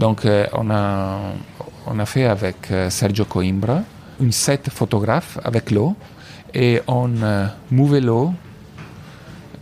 [0.00, 1.18] Donc on, a,
[1.86, 3.82] on a fait avec Sergio Coimbra
[4.20, 5.94] une set photographe avec l'eau
[6.52, 7.10] et on
[7.70, 8.32] mouvait l'eau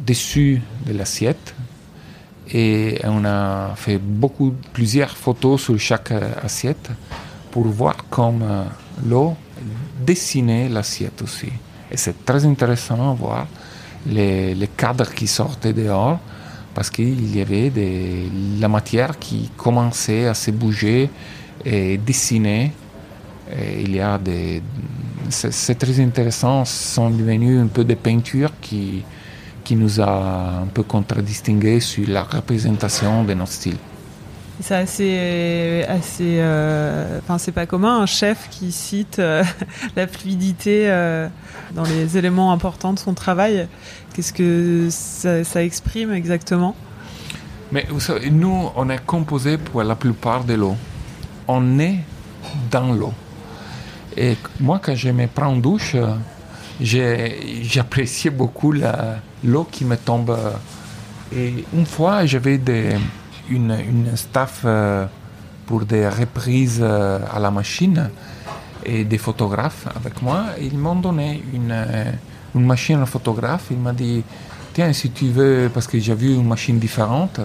[0.04, 1.54] dessus de l'assiette
[2.52, 6.12] et on a fait beaucoup, plusieurs photos sur chaque
[6.42, 6.90] assiette
[7.50, 8.64] pour voir comme euh,
[9.06, 9.34] l'eau
[10.04, 11.52] dessinait l'assiette aussi.
[11.90, 13.46] Et c'est très intéressant de voir
[14.06, 16.18] les, les, cadres qui sortaient dehors
[16.74, 21.10] parce qu'il y avait des, la matière qui commençait à se bouger
[21.64, 22.72] et dessiner.
[23.78, 24.62] Il y a des.
[25.28, 29.04] C'est très intéressant, sont devenus un peu des peintures qui,
[29.64, 33.76] qui nous a un peu contradistingués sur la représentation de notre style.
[34.60, 39.42] C'est assez, assez, euh, enfin c'est pas commun un chef qui cite euh,
[39.96, 41.26] la fluidité euh,
[41.74, 43.66] dans les éléments importants de son travail.
[44.14, 46.76] Qu'est-ce que ça, ça, exprime exactement?
[47.72, 50.76] Mais vous savez, nous, on est composé pour la plupart de l'eau.
[51.48, 51.96] On est
[52.70, 53.14] dans l'eau.
[54.16, 55.96] Et moi, quand je me prends en douche,
[56.80, 58.72] j'appréciais beaucoup
[59.44, 60.36] l'eau qui me tombe.
[61.34, 62.60] Et une fois, j'avais
[63.48, 65.06] une, une staff euh,
[65.66, 68.10] pour des reprises euh, à la machine
[68.84, 70.46] et des photographes avec moi.
[70.60, 72.10] Ils m'ont donné une, euh,
[72.54, 73.66] une machine à photographe.
[73.70, 74.22] Il m'a dit
[74.74, 77.40] Tiens, si tu veux, parce que j'ai vu une machine différente.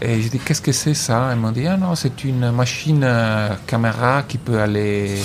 [0.00, 1.30] Et j'ai dit Qu'est-ce que c'est ça?
[1.32, 3.06] Ils m'ont dit Ah non, c'est une machine
[3.66, 5.18] caméra qui peut aller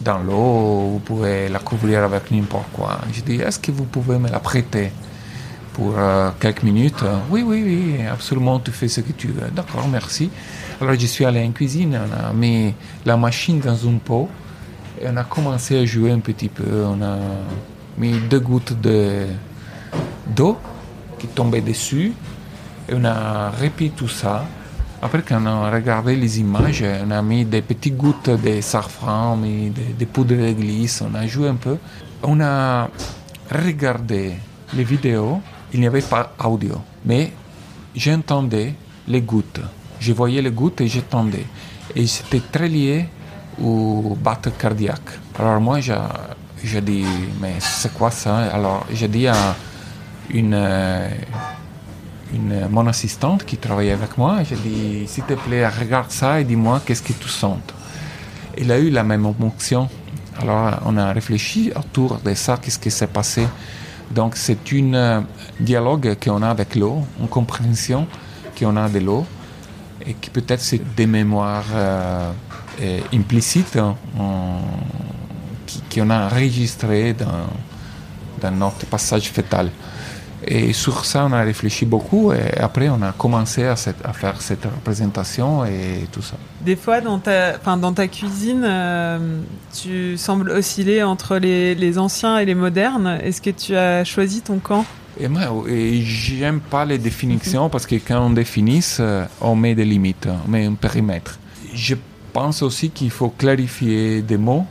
[0.00, 3.00] dans l'eau, vous pouvez la couvrir avec n'importe quoi.
[3.12, 4.92] J'ai dit Est-ce que vous pouvez me la prêter?
[5.74, 7.04] Pour euh, quelques minutes.
[7.30, 9.50] Oui, oui, oui, absolument, tu fais ce que tu veux.
[9.50, 10.30] D'accord, merci.
[10.80, 12.72] Alors je suis allé en cuisine, on a mis
[13.04, 14.28] la machine dans un pot
[15.00, 16.84] et on a commencé à jouer un petit peu.
[16.86, 17.18] On a
[17.98, 19.26] mis deux gouttes de,
[20.34, 20.56] d'eau
[21.18, 22.12] qui tombaient dessus
[22.88, 24.46] et on a répété tout ça.
[25.02, 29.36] Après, quand on a regardé les images, on a mis des petites gouttes de safran,
[29.36, 31.76] mis des, des poudres de glisse, on a joué un peu.
[32.22, 32.88] On a
[33.50, 34.32] regardé
[34.74, 35.40] les vidéos,
[35.74, 37.32] il n'y avait pas audio, mais
[37.96, 38.74] j'entendais
[39.08, 39.60] les gouttes.
[39.98, 41.44] Je voyais les gouttes et j'entendais.
[41.96, 43.06] Et c'était très lié
[43.60, 45.18] au battre cardiaque.
[45.36, 47.04] Alors moi, j'ai, dit,
[47.40, 48.36] mais c'est quoi ça?
[48.52, 49.34] Alors j'ai dit à
[50.30, 51.08] une, euh,
[52.32, 56.44] une, mon assistante qui travaillait avec moi, j'ai dit, s'il te plaît, regarde ça et
[56.44, 57.58] dis-moi qu'est-ce que tu sens.
[58.56, 59.88] Il a eu la même émotion.
[60.40, 63.48] Alors on a réfléchi autour de ça, qu'est-ce qui s'est passé.
[64.10, 65.20] Donc c'est un euh,
[65.58, 68.06] dialogue qu'on a avec l'eau, une compréhension
[68.58, 69.26] qu'on a de l'eau,
[70.04, 72.30] et qui peut-être c'est des mémoires euh,
[73.12, 73.96] implicites hein,
[75.92, 77.46] qu'on a enregistrées dans,
[78.40, 79.70] dans notre passage fœtal.
[80.46, 84.12] Et sur ça, on a réfléchi beaucoup et après, on a commencé à, cette- à
[84.12, 86.36] faire cette représentation et tout ça.
[86.64, 89.18] Des fois, dans ta, enfin, dans ta cuisine, euh,
[89.80, 93.18] tu sembles osciller entre les, les anciens et les modernes.
[93.22, 94.84] Est-ce que tu as choisi ton camp?
[95.18, 95.42] Et moi,
[96.02, 100.50] j'aime pas les définitions parce que quand on définit, euh, on met des limites, on
[100.50, 101.38] met un périmètre.
[101.72, 101.94] Je
[102.32, 104.66] pense aussi qu'il faut clarifier des mots.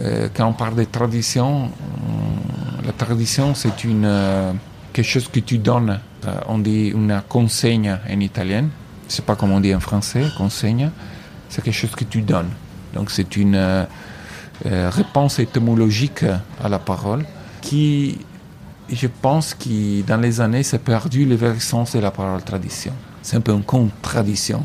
[0.00, 4.04] Euh, quand on parle de tradition, on- la tradition, c'est une,
[4.94, 6.00] quelque chose que tu donnes.
[6.26, 8.68] Euh, on dit une consegna en italien.
[9.08, 10.90] Sais pas comment on dit en français, consegna.
[11.50, 12.50] C'est quelque chose que tu donnes.
[12.94, 13.84] Donc c'est une euh,
[14.64, 16.24] euh, réponse étymologique
[16.62, 17.26] à la parole
[17.60, 18.18] qui
[18.90, 22.92] je pense que dans les années, s'est perdu le vrai sens de la parole tradition.
[23.22, 24.62] C'est un peu une contradiction.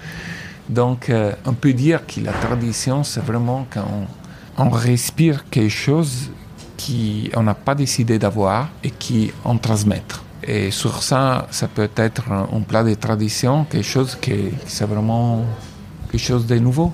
[0.68, 1.12] Donc,
[1.44, 3.86] on peut dire que la tradition, c'est vraiment quand
[4.58, 6.30] on respire quelque chose
[6.76, 10.02] qu'on n'a pas décidé d'avoir et qu'on transmet.
[10.42, 14.84] Et sur ça, ça peut être un, plat de tradition, quelque chose qui, qui c'est
[14.86, 15.44] vraiment
[16.10, 16.92] quelque chose de nouveau,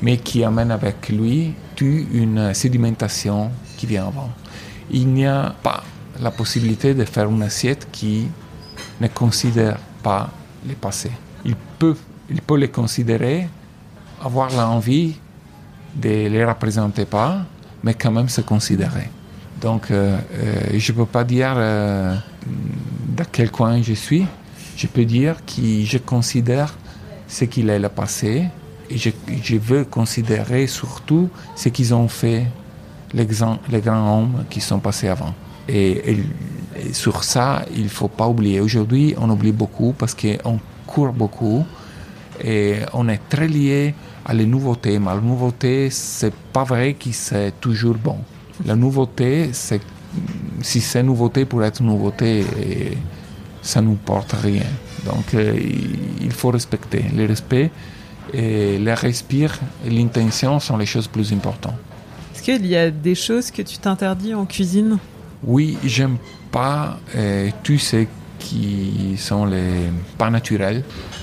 [0.00, 4.30] mais qui amène avec lui toute une sédimentation qui vient avant
[4.90, 5.82] il n'y a pas
[6.20, 8.28] la possibilité de faire une assiette qui
[9.00, 10.30] ne considère pas
[10.66, 11.10] le passé.
[11.44, 11.96] Il peut,
[12.30, 13.48] il peut les considérer,
[14.22, 15.16] avoir l'envie
[15.94, 17.44] de les représenter pas,
[17.82, 19.08] mais quand même se considérer.
[19.60, 22.14] Donc, euh, euh, je ne peux pas dire euh,
[23.16, 24.26] dans quel coin je suis.
[24.76, 26.76] Je peux dire que je considère
[27.26, 28.44] ce qu'il le passé
[28.88, 32.46] et je, veux considérer surtout ce qu'ils ont fait
[33.12, 35.34] les grands, hommes qui sont passés avant.
[35.68, 38.60] Et- et sur ça, il ne faut pas oublier.
[38.60, 41.66] Aujourd'hui, on oublie beaucoup parce qu'on court beaucoup
[42.44, 44.98] et on est très lié à les nouveautés.
[44.98, 48.18] Mais la nouveauté, c'est pas vrai que c'est toujours bon.
[48.64, 49.80] La nouveauté, c'est
[50.62, 52.96] si c'est nouveauté pour être nouveauté, et
[53.62, 54.62] ça ne nous porte rien.
[55.04, 55.54] Donc, euh,
[56.22, 57.04] il- faut respecter.
[57.14, 57.70] Le respect
[58.32, 61.74] et le respire et l'intention sont les choses plus importantes.
[62.34, 64.98] Est-ce qu'il y a des choses que tu t'interdis en cuisine?
[65.44, 66.16] Oui, j'aime
[66.50, 68.06] pas euh, tous ceux
[68.38, 70.82] qui sont les pas naturels.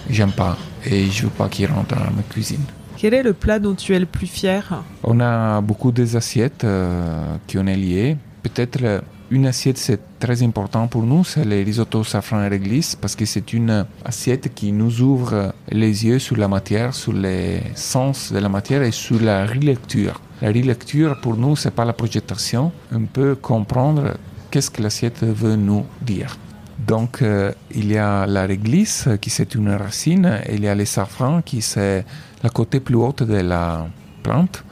[0.09, 2.63] J'aime pas et je veux pas qu'ils rentrent dans ma cuisine.
[2.97, 4.83] Quel est le plat dont tu es le plus fier?
[5.03, 8.17] On a beaucoup des assiettes euh, qui on est liées.
[8.41, 9.01] Peut-être euh,
[9.31, 13.25] une assiette c'est très important pour nous, c'est le risotto safran et réglisse parce que
[13.25, 18.39] c'est une assiette qui nous ouvre les yeux sur la matière, sur les sens de
[18.39, 20.21] la matière et sur la relecture.
[20.41, 24.13] La relecture pour nous c'est pas la projection, on peut comprendre
[24.51, 26.37] qu'est-ce que l'assiette veut nous dire.
[26.85, 30.75] Donc, euh, il y a la réglisse, qui c'est une racine, et il y a
[30.75, 32.05] le safran, qui c'est
[32.43, 33.87] la côté plus haute de la
[34.21, 34.63] plante.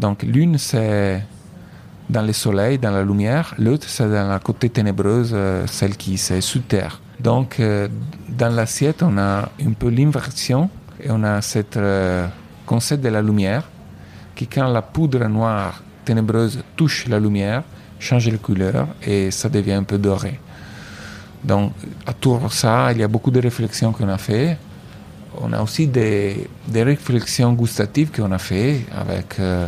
[0.00, 1.22] Donc, l'une, c'est
[2.08, 6.16] dans le soleil, dans la lumière, l'autre, c'est dans la côté ténébreuse, euh, celle qui
[6.16, 7.00] c'est sous terre.
[7.20, 7.88] Donc, euh,
[8.28, 10.70] dans l'assiette, on a un peu l'inversion,
[11.02, 12.26] et on a ce
[12.64, 13.68] concept de la lumière,
[14.34, 17.62] qui quand la poudre noire ténébreuse touche la lumière,
[17.98, 20.40] change de couleur, et ça devient un peu doré.
[21.44, 21.72] Donc,
[22.08, 24.58] autour de ça, il y a beaucoup de réflexions qu'on a fait.
[25.40, 29.66] On a aussi des, des réflexions gustatives qu'on a fait avec euh,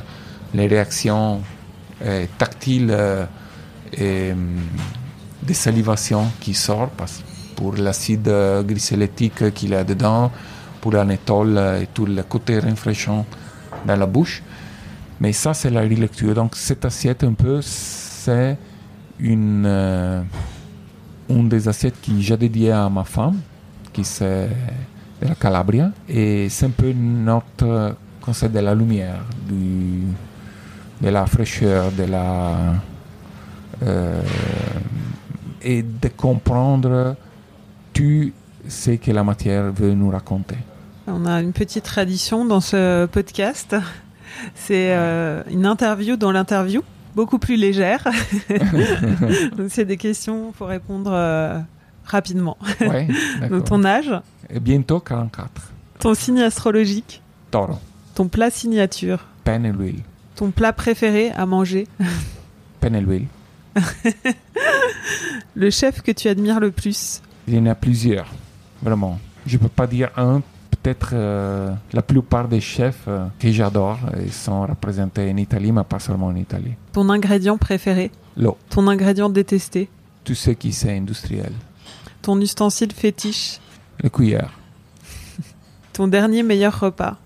[0.54, 1.40] les réactions
[2.04, 3.24] euh, tactiles euh,
[3.96, 4.60] et hum,
[5.42, 6.92] des salivations qui sortent
[7.56, 8.30] pour l'acide
[8.66, 10.30] glycélétique qu'il y a dedans,
[10.80, 13.24] pour l'anétol euh, et tout le côté rafraîchissant
[13.86, 14.42] dans la bouche.
[15.20, 16.34] Mais ça, c'est la relecture.
[16.34, 18.58] Donc, cette assiette, un peu, c'est
[19.20, 20.24] une.
[21.28, 23.40] Une des assiettes que j'ai dédiée à ma femme,
[23.92, 24.48] qui c'est
[25.20, 25.90] de la Calabria.
[26.08, 32.74] Et c'est un peu notre concept de la lumière, de la fraîcheur, de la,
[33.82, 34.22] euh,
[35.62, 37.16] et de comprendre
[37.92, 38.32] tout
[38.68, 40.56] ce que la matière veut nous raconter.
[41.06, 43.76] On a une petite tradition dans ce podcast.
[44.54, 46.82] C'est euh, une interview dans l'interview,
[47.14, 48.06] beaucoup plus légère.
[49.56, 51.58] Donc c'est des questions, il faut répondre euh,
[52.04, 52.56] rapidement.
[52.80, 53.08] Ouais,
[53.50, 54.10] Donc ton âge,
[54.50, 55.50] Et bientôt 44.
[55.98, 57.78] ton signe astrologique, Taureau,
[58.14, 60.00] ton plat signature, pain et l'huile.
[60.36, 61.86] ton plat préféré à manger,
[62.80, 63.26] Pain et l'huile.
[65.54, 67.22] le chef que tu admires le plus?
[67.48, 68.26] Il y en a plusieurs,
[68.82, 69.18] vraiment.
[69.46, 70.42] Je peux pas dire un.
[70.82, 75.84] Peut-être euh, la plupart des chefs euh, que j'adore ils sont représentés en Italie, mais
[75.84, 76.74] pas seulement en Italie.
[76.92, 79.88] Ton ingrédient préféré, L'eau, ton ingrédient détesté,
[80.24, 81.52] tout ce qui c'est industriel.
[82.20, 83.60] ton ustensile fétiche,
[84.02, 84.52] Les cuillères.
[85.92, 87.16] ton dernier meilleur repas?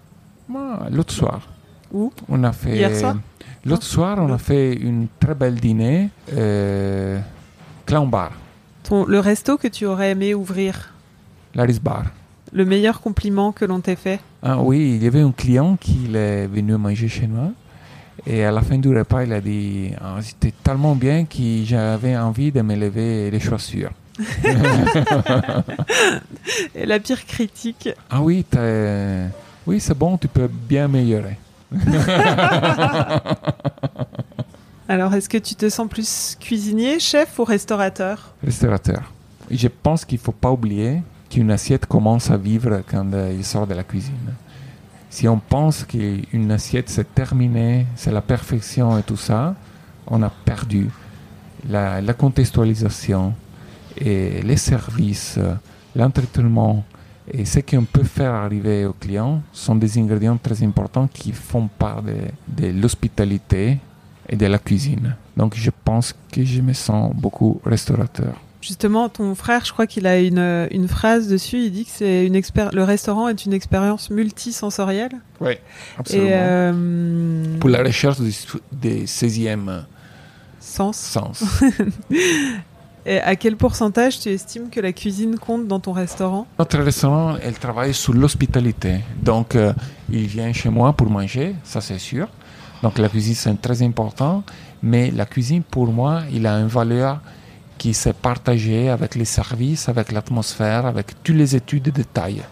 [0.91, 1.49] L'autre soir.
[1.93, 2.13] Où?
[2.29, 2.77] On a fait.
[2.77, 3.17] Hier soir?
[3.65, 6.11] L'autre soir, on a fait une très belle dîner.
[6.33, 7.19] Euh,
[7.87, 8.33] clown bar,
[8.85, 10.93] Ton, le resto que tu aurais aimé ouvrir?
[11.55, 12.05] Laris bar.
[12.53, 14.21] Le meilleur compliment que l'on t'ait fait?
[14.43, 17.51] Ah oui, il y avait un client qui est venu manger chez moi.
[18.27, 22.17] Et à la fin du repas, il a dit Ah, C'était tellement bien que j'avais
[22.17, 23.91] envie de me lever les chaussures.
[26.75, 27.91] Et la pire critique?
[28.09, 28.45] Ah oui,
[29.67, 31.37] oui c'est bon, tu peux bien améliorer.
[34.89, 38.33] Alors, est-ce que tu te sens plus cuisinier, chef ou restaurateur?
[38.43, 39.13] Restaurateur.
[39.51, 43.45] Je pense qu'il ne faut pas oublier qu'une assiette commence à vivre quand euh, il
[43.45, 44.35] sort de la cuisine.
[45.11, 49.55] Si on pense qu'une assiette c'est terminé, c'est la perfection et tout ça,
[50.07, 50.89] on a perdu
[51.69, 53.35] la, contextualisation
[53.97, 55.55] et les services, euh,
[55.95, 56.85] l'entretenement
[57.29, 61.67] et ce qu'on peut faire arriver au client sont des ingrédients très importants qui font
[61.67, 63.79] part de l'hospitalité
[64.29, 65.17] et de la cuisine.
[65.37, 68.35] Donc je pense que je me sens beaucoup restaurateur.
[68.67, 71.59] Justement, ton frère, je crois qu'il a une, une phrase dessus.
[71.67, 72.35] Il dit que c'est une
[72.73, 75.13] le restaurant est une expérience multisensorielle.
[75.41, 75.59] Oui, Et
[75.99, 76.29] absolument.
[76.33, 78.19] euh, Pour la recherche
[78.73, 79.85] des 16e
[80.61, 80.97] sens.
[80.97, 81.45] sens.
[83.09, 86.45] Et à quel pourcentage tu estimes que la cuisine compte dans ton restaurant?
[86.59, 88.97] Notre restaurant, elle travaille sur l'hospitalité.
[89.23, 89.73] Donc, euh,
[90.11, 92.27] il vient chez moi pour manger, ça c'est sûr.
[92.83, 94.43] Donc, la cuisine, c'est très important.
[94.83, 97.21] Mais la cuisine, pour moi, il a une valeur
[97.79, 102.43] qui s'est partagée avec les services, avec l'atmosphère, avec toutes les études de détails.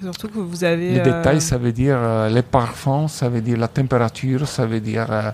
[0.00, 0.92] Surtout que vous avez.
[0.94, 4.66] Les euh, détails, ça veut dire euh, les parfums, ça veut dire la température, ça
[4.66, 5.30] veut dire euh,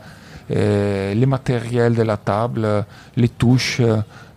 [0.50, 2.84] euh, les matériels de la table,
[3.16, 3.80] les touches,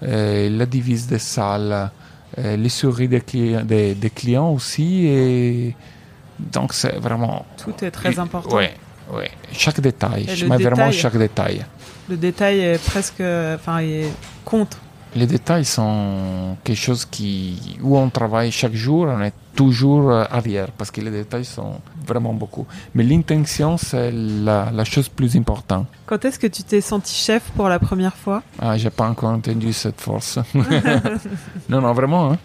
[0.02, 1.90] la divise des salles,
[2.38, 5.06] les souris des, cli- des- des clients aussi.
[5.06, 5.76] Et
[6.40, 7.46] donc, c'est vraiment.
[7.64, 8.56] Tout est très important.
[8.58, 8.66] Oui,
[9.14, 9.26] oui.
[9.52, 10.28] Chaque détail.
[10.34, 10.94] Je mets vraiment détail.
[10.94, 11.66] chaque détail.
[12.12, 13.22] Le détail est presque.
[13.56, 14.06] Enfin, il
[14.44, 14.78] compte.
[15.16, 20.72] Les détails sont quelque chose qui, où on travaille chaque jour, on est toujours arrière
[20.78, 22.66] parce que les détails sont vraiment beaucoup.
[22.96, 25.88] Mais l'intention, c'est la, la chose plus importante.
[26.06, 28.42] Quand est-ce que tu t'es senti chef pour la première fois?
[28.60, 30.40] Ah, j'ai pas encore entendu cette force.
[31.70, 32.32] non, non, vraiment.
[32.32, 32.38] hein.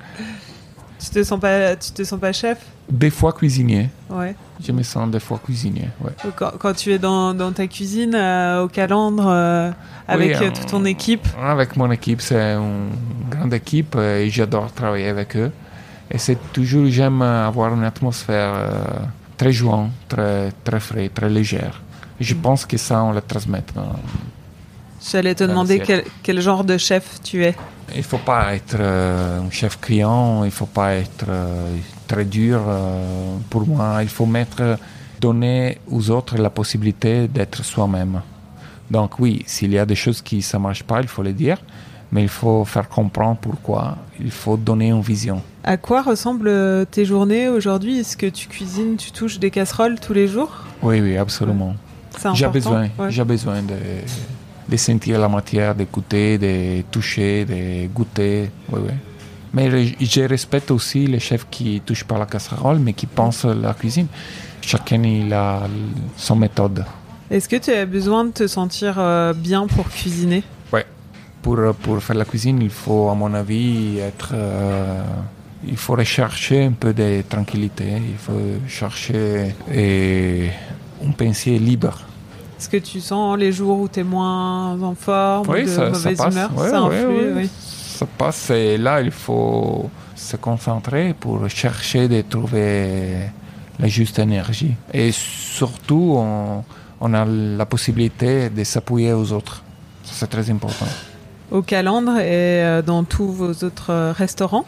[1.06, 2.58] Tu te sens pas, tu te sens pas chef?
[2.90, 3.88] Des fois cuisinier.
[4.10, 4.34] Ouais.
[4.64, 5.88] Je me sens des fois cuisinier.
[6.00, 6.10] Ouais.
[6.34, 9.70] Quand, quand tu es dans, dans ta cuisine, euh, au calandre, euh,
[10.08, 12.90] avec Oui, euh, toute ton équipe, Avec mon équipe, c'est une
[13.30, 15.52] grande équipe et j'adore travailler avec eux.
[16.10, 18.54] Et c'est toujours, j'aime avoir une atmosphère
[19.36, 21.82] très jouante, très, très frais, très légère.
[22.20, 23.62] Et je pense que ça, on le transmet.
[25.12, 27.54] j'allais te demander quel, quel genre de chef tu es.
[27.92, 31.76] Il ne faut pas être euh, un chef criant, il ne faut pas être euh,
[32.08, 32.60] très dur.
[32.66, 34.78] euh, pour moi, il faut mettre,
[35.20, 38.20] donner aux autres la possibilité d'être soi-même.
[38.90, 41.58] Donc oui, s'il y a des choses qui ne marchent pas, il faut les dire,
[42.12, 43.96] mais il faut faire comprendre pourquoi.
[44.20, 45.40] Il faut donner une vision.
[45.64, 48.00] À quoi ressemblent tes journées aujourd'hui?
[48.00, 50.52] Est-ce que tu cuisines, tu touches des casseroles tous les jours?
[50.82, 51.74] Oui, oui, absolument.
[52.34, 53.10] J'ai besoin, Ouais.
[53.10, 53.74] j'ai besoin de,
[54.68, 58.50] de sentir la matière, d'écouter, de toucher, de goûter.
[58.70, 58.94] Oui, oui.
[59.52, 63.72] Mais je, respecte aussi les chefs qui touchent pas la casserole, mais qui pensent la
[63.74, 64.08] cuisine.
[64.60, 65.62] Chacun il a
[66.16, 66.84] son méthode.
[67.30, 70.42] Est-ce que tu as besoin de te sentir euh, bien pour cuisiner?
[71.42, 74.30] Pour, pour faire la cuisine, il faut, à mon avis, être.
[74.34, 75.00] euh,
[75.64, 77.84] il faut rechercher un peu de tranquillité.
[77.98, 80.50] Il faut chercher et,
[81.04, 82.00] un pensée libre.
[82.58, 85.74] Est-ce que tu sens les jours où tu es moins en forme, Oui, de ça,
[85.74, 86.34] ça mauvaise passe.
[86.34, 87.32] humeur Ouais, Ça influe, ouais.
[87.36, 87.50] oui.
[87.98, 93.18] se passe et là, il faut se concentrer pour chercher de trouver
[93.78, 94.74] la juste énergie.
[94.92, 96.64] Et surtout, on,
[97.00, 99.62] on a la possibilité de s'appuyer aux autres.
[100.04, 100.86] Ça, C'est très important.
[101.50, 104.64] Au Calandre et euh, dans tous vos autres euh, restaurants,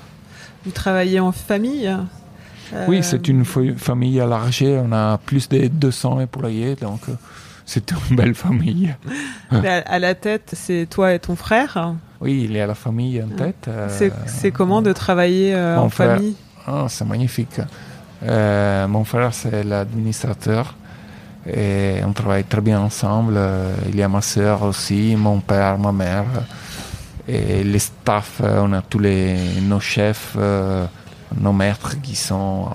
[0.65, 1.89] vous travaillez en famille
[2.75, 4.75] Euh, Oui, c'est une fa- famille élargie.
[4.87, 7.01] On a plus de 200 employés, donc
[7.71, 8.95] c'est une belle famille.
[9.53, 11.73] mais À, à la tête, c'est toi et ton frère.
[12.21, 13.67] Oui, il y a la famille en tête.
[13.69, 13.89] euh,
[14.27, 16.17] C'est comment de travailler euh, mon en frère.
[16.17, 16.35] famille?
[16.67, 17.61] Ah, c'est magnifique.
[18.25, 20.75] Euh, mon frère, c'est l'administrateur.
[21.47, 23.39] Et on travaille très bien ensemble.
[23.91, 26.25] Il y a ma soeur aussi, mon père, ma mère.
[27.29, 30.37] Et les staffs, on a tous les, nos chefs,
[31.47, 32.69] nos maîtres qui sont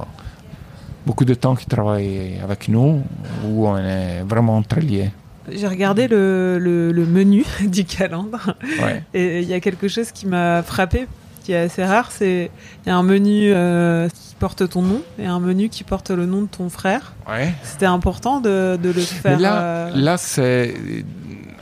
[1.05, 3.01] beaucoup de temps qui travaillent avec nous,
[3.45, 5.11] où on est vraiment très liés.
[5.51, 9.03] J'ai regardé le, le- le menu du Calandre Ouais.
[9.13, 11.05] et il y a quelque chose qui m'a frappé,
[11.43, 12.11] qui est assez rare.
[12.11, 12.49] C'est
[12.85, 16.11] il y a un menu euh, qui porte ton nom et un menu qui porte
[16.11, 17.13] le nom de ton frère.
[17.29, 17.53] Ouais.
[17.63, 19.35] C'était important de, de le faire.
[19.35, 20.73] Mais là, euh, là c'est,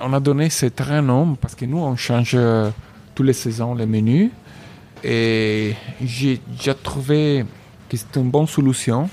[0.03, 2.69] on a donné ce très nom parce que nous, on change euh,
[3.15, 4.29] tous les saisons les menus.
[5.03, 5.73] Et
[6.03, 7.45] j'ai j'ai trouvé
[7.89, 9.09] que c'est une bonne solution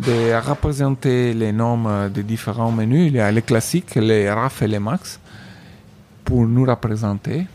[0.00, 3.08] de représenter les noms euh, des différents menus.
[3.08, 5.18] Il y a les classiques, les RAF et les MAX,
[6.24, 7.46] pour nous représenter.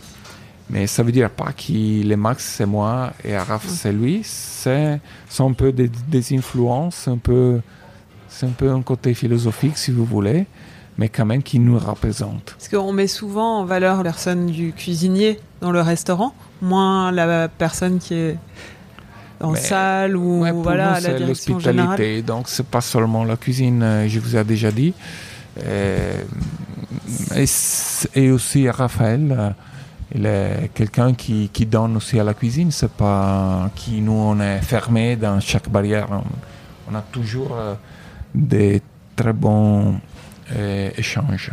[0.69, 4.21] Mais ça veut dire pas que les Max c'est moi et RAF c'est lui.
[4.23, 7.61] C'est c'est un peu des, des influences, un peu
[8.27, 10.47] c'est un peu un côté philosophique, si vous voulez,
[10.97, 12.55] mais quand même qui nous représente.
[12.57, 17.47] Parce qu'on met souvent en valeur la personne du cuisinier dans le restaurant, moins la
[17.47, 18.37] personne qui est
[19.43, 22.81] en salle ou Ouais, pour voilà, nous, à la c'est direction l'hospitalité, donc c'est pas
[22.81, 24.93] seulement la cuisine, euh, je vous ai déjà dit.
[25.65, 26.21] Euh,
[28.15, 29.49] et, aussi Raphaël, euh,
[30.15, 34.39] il est quelqu'un qui, qui donne aussi à la cuisine, c'est pas qui nous on
[34.39, 36.07] est fermé dans chaque barrière.
[36.11, 36.23] On,
[36.91, 37.55] on a toujours
[38.33, 38.81] des
[39.15, 39.95] très bons
[40.55, 41.51] euh, échanges.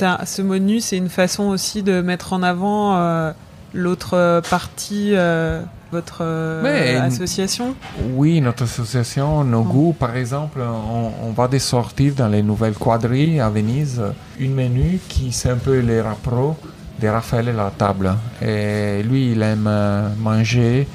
[0.00, 3.32] Un- ce menu, c'est une façon aussi de mettre en avant euh,
[3.74, 5.62] l'autre euh, partie, euh,
[5.92, 7.74] votre euh, Mais- association?
[8.14, 12.74] Oui, notre association, nos goûts, par exemple, on, on va de sortir dans les nouvelles
[12.74, 14.02] quadrilles à Venise
[14.38, 16.56] une menu qui c'est un peu les rappros
[17.00, 18.14] de Raphaël à la table.
[18.42, 19.70] Et lui, il aime
[20.18, 20.86] manger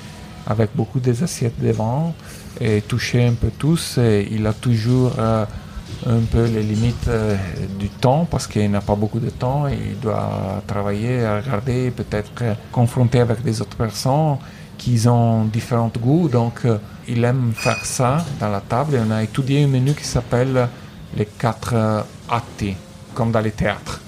[0.48, 2.14] avec beaucoup des assiettes devant
[2.60, 3.98] et toucher un peu tous.
[4.00, 5.46] Et il a toujours euh,
[6.08, 7.36] un peu les limites euh,
[7.80, 9.68] du temps parce qu'il n'a pas beaucoup de temps.
[9.68, 14.38] Il doit travailler, regarder, peut-être euh, confronter avec des autres personnes
[14.78, 16.28] qui ont différents goûts.
[16.28, 16.78] Donc, euh,
[17.08, 18.96] il aime faire ça dans la table.
[18.96, 20.68] Et on a étudié un menu qui s'appelle
[21.16, 22.76] les quatre atti,
[23.14, 24.02] comme dans les théâtres.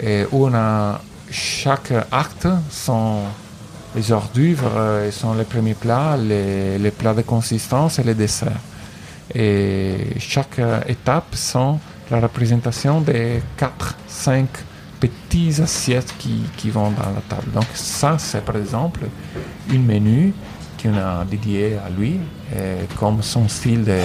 [0.00, 3.22] Et où on a chaque acte sont
[3.94, 8.14] les hors d'oeuvre, euh, sont les premiers plats, les, les plats de consistance et les
[8.14, 8.60] desserts.
[9.34, 10.58] Et chaque
[10.88, 11.78] étape sont
[12.10, 14.46] la représentation des 4-5
[15.00, 17.50] petites assiettes qui, qui vont dans la table.
[17.54, 19.00] Donc ça, c'est par exemple
[19.70, 20.32] une menu
[20.82, 22.18] qu'on a dédié à lui,
[22.54, 23.98] et comme son style de,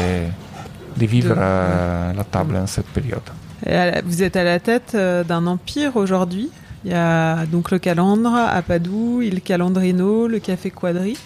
[0.98, 3.22] de vivre euh, la table en cette période.
[3.66, 6.50] La- Vous êtes à la tête euh, d'un empire aujourd'hui.
[6.86, 11.18] Il y a donc le Calandre à Padoue, il Calandrino, le Café Quadri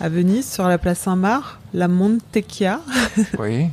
[0.00, 2.80] à Venise sur la place Saint-Marc, la Montecchia
[3.38, 3.68] Oui,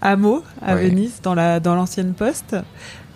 [0.00, 0.88] à Meaux à Oui.
[0.88, 2.56] Venise dans la dans l'ancienne poste,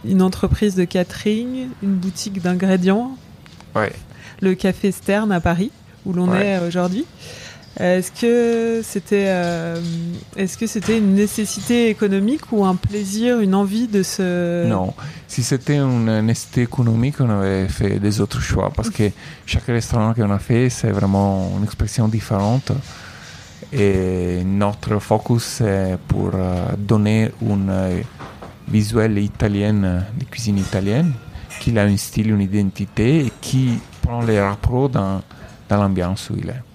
[0.05, 3.17] une entreprise de catering, une boutique d'ingrédients,
[3.75, 3.87] oui.
[4.41, 5.71] le Café Stern à Paris
[6.07, 7.05] où l'on est aujourd'hui.
[7.79, 9.79] Est-ce que c'était euh,
[10.35, 14.95] est-ce que c'était une nécessité économique ou un plaisir, une envie de se Non,
[15.29, 19.11] si c'était une nécessité économique, on avait fait des autres choix parce que
[19.45, 22.73] chaque restaurant qu'on a fait, c'est vraiment une expression différente.
[23.73, 28.01] Et notre focus, c'est pour euh, donner une euh,
[28.69, 31.13] visuel italienne, de cuisine italienne,
[31.61, 35.21] qui a un style, une identité et qui prend les rapports dans
[35.69, 36.66] l'ambiance où il est.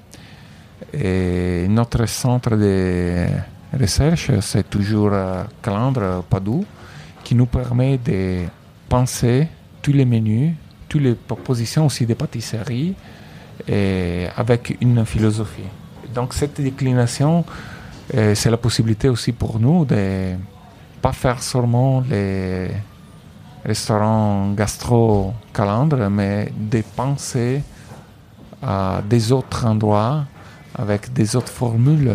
[0.93, 3.27] Et notre centre de
[3.79, 6.65] recherche, c'est toujours euh, Calandre, Padoue,
[7.23, 8.43] qui nous permet de
[8.89, 9.47] penser
[9.81, 10.53] tous les menus,
[10.89, 12.95] toutes les propositions aussi des pâtisseries,
[14.35, 15.69] avec une philosophie.
[16.13, 17.45] Donc cette déclination,
[18.15, 20.35] euh, c'est la possibilité aussi pour nous de
[21.01, 22.69] pas faire seulement les
[23.63, 27.63] restaurants gastro calandre, mais de penser
[28.61, 30.25] à des autres endroits
[30.77, 32.11] avec des autres formules.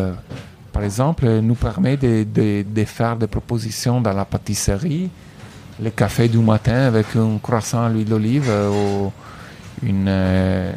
[0.72, 5.10] Par exemple, nous permet de, faire des propositions dans la pâtisserie,
[5.82, 9.12] le café du matin avec un croissant à l'huile d'olive euh, ou
[9.82, 10.72] une euh,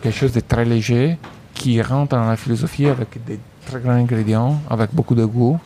[0.00, 1.18] quelque chose de très léger
[1.54, 5.58] qui rentre dans la philosophie avec des très grands ingrédients, avec beaucoup de goût.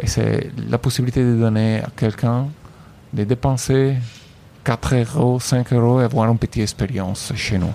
[0.00, 2.46] Et c'est la possibilité de donner à quelqu'un
[3.12, 3.96] de dépenser
[4.64, 7.72] 4 euros, 5 euros et avoir une petite expérience chez nous.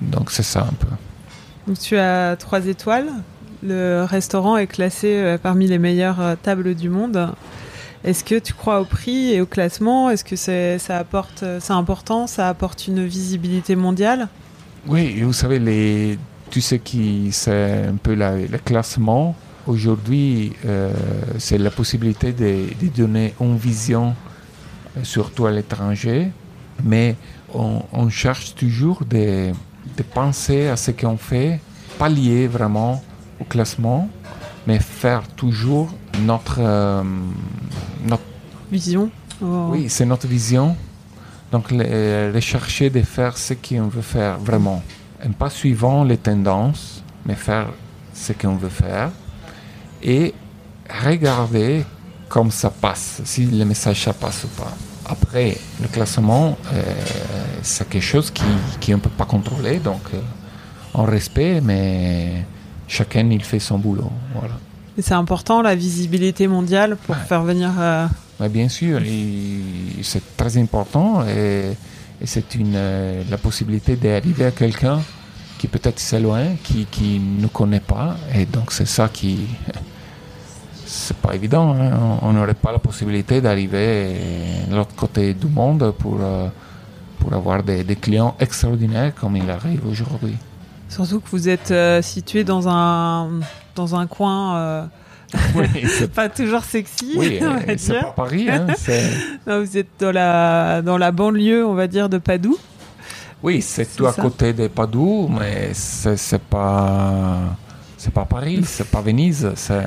[0.00, 0.88] Donc c'est ça un peu.
[1.66, 3.08] Donc tu as trois étoiles.
[3.62, 7.28] Le restaurant est classé euh, parmi les meilleures euh, tables du monde.
[8.02, 10.10] Est-ce que tu crois au prix et au classement?
[10.10, 12.26] Est-ce que c'est, ça apporte, euh, c'est important?
[12.26, 14.28] Ça apporte une visibilité mondiale?
[14.88, 16.18] Oui, vous savez, les,
[16.50, 19.36] tout ce qui c'est un peu la- le classement,
[19.68, 20.54] aujourd'hui,
[21.38, 24.16] c'est la possibilité de, donner une vision,
[25.04, 26.32] surtout à l'étranger,
[26.82, 27.14] mais
[27.54, 29.52] on, on cherche toujours de,
[29.96, 31.60] de penser à ce qu'on fait,
[31.98, 33.02] pas lié vraiment
[33.40, 34.08] au classement,
[34.66, 37.02] mais faire toujours notre, euh,
[38.06, 38.22] notre
[38.70, 39.10] Vision
[39.42, 39.70] Oh.
[39.72, 40.76] oui, c'est notre vision.
[41.50, 44.82] Donc, rechercher de faire ce qu'on veut faire vraiment.
[45.24, 47.68] Et pas suivant les tendances, mais faire
[48.14, 49.10] ce qu'on veut faire.
[50.02, 50.32] Et
[51.04, 51.84] regarder
[52.28, 54.72] comme ça passe, si le message ça passe ou pas.
[55.16, 56.82] Après, le classement, euh,
[57.62, 58.44] c'est quelque chose qui,
[58.80, 59.78] qui on ne peut pas contrôler.
[59.78, 60.20] Donc, euh,
[60.94, 62.44] on respecte, mais
[62.88, 64.10] chacun, il fait son boulot.
[64.34, 64.54] Voilà.
[64.98, 67.22] Et c'est important la visibilité mondiale pour Ouais.
[67.28, 67.70] faire venir.
[67.78, 68.06] euh,
[68.50, 69.00] bien sûr,
[70.02, 71.72] c'est très important et,
[72.22, 74.98] et c'est une, euh, la possibilité d'arriver à quelqu'un
[75.58, 78.16] qui peut-être c'est loin, qui, qui ne connaît pas.
[78.34, 79.38] Et donc c'est ça qui...
[80.94, 81.74] C'est pas évident.
[81.74, 82.18] hein.
[82.20, 84.14] On n'aurait pas la possibilité d'arriver
[84.68, 86.48] de l'autre côté du monde pour, euh,
[87.18, 90.36] pour avoir des, des clients extraordinaires comme il arrive aujourd'hui.
[90.90, 93.40] Surtout que vous êtes euh, situé dans un
[93.74, 94.84] dans un coin euh,
[95.54, 95.64] Oui,
[95.98, 97.14] c'est pas toujours sexy.
[97.16, 97.40] oui,
[97.78, 98.50] c'est pas Paris.
[98.50, 98.66] hein,
[99.46, 102.58] Non, vous êtes dans la dans la banlieue, on va dire, de Padoue.
[103.42, 104.20] Oui, c'est tout à ça.
[104.20, 107.38] côté de Padoue, mais c'est c'est pas
[107.96, 109.50] c'est pas Paris, c'est pas Venise.
[109.54, 109.86] c'est-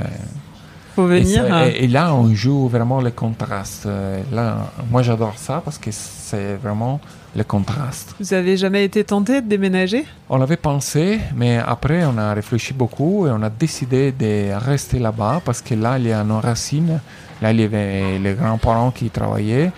[1.04, 1.46] Et, venir.
[1.48, 3.88] c'est- et- et là, on joue vraiment le contraste.
[4.32, 7.00] Là, moi, j'adore ça parce que c'est vraiment
[7.36, 8.16] le contraste.
[8.20, 10.06] Vous avez jamais été tenté de déménager?
[10.30, 15.00] On l'avait pensé, mais après, on a réfléchi beaucoup et on a décidé de rester
[15.00, 17.00] là-bas parce que là, il y a nos racines.
[17.42, 19.72] Là, il y avait les grands-parents qui travaillaient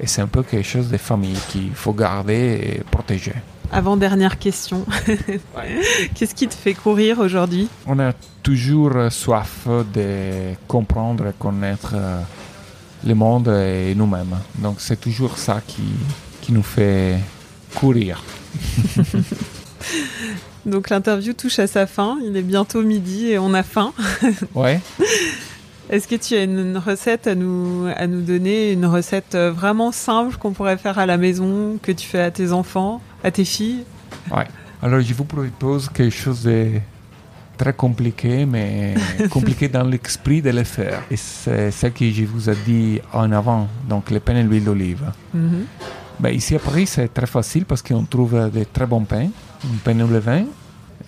[0.00, 3.34] et c'est un peu quelque chose de famille qu'il faut garder et protéger.
[3.72, 4.84] Avant dernière question.
[6.14, 7.68] Qu'est-ce qui te fait courir aujourd'hui?
[7.86, 8.12] On a
[8.42, 12.20] toujours euh, soif de comprendre et connaître euh,
[13.06, 14.36] le monde et nous-mêmes.
[14.58, 15.82] Donc c'est toujours ça qui,
[16.42, 17.18] qui nous fait
[17.74, 18.22] courir.
[20.66, 22.18] Donc l'interview touche à sa fin.
[22.22, 23.94] Il est bientôt midi et on a faim.
[24.54, 24.80] Ouais.
[25.92, 29.92] Est-ce que tu as une, recette à nous à nous donner, une recette euh, vraiment
[29.92, 33.44] simple qu'on pourrait faire à la maison, que tu fais à tes enfants, à tes
[33.44, 33.84] filles?
[34.34, 34.46] Ouais.
[34.82, 36.80] Alors je vous propose quelque chose de
[37.58, 38.94] très compliqué, mais
[39.30, 41.02] compliqué dans l'esprit de le faire.
[41.10, 44.64] Et c'est ce que je vous ai dit en avant, donc le pain et l'huile
[44.64, 45.12] d'olive.
[45.34, 45.66] Mhm.
[46.18, 49.28] Ben, ici à Paris, c'est très facile parce qu'on trouve de très bons pains.
[49.62, 50.44] Un pain au levain,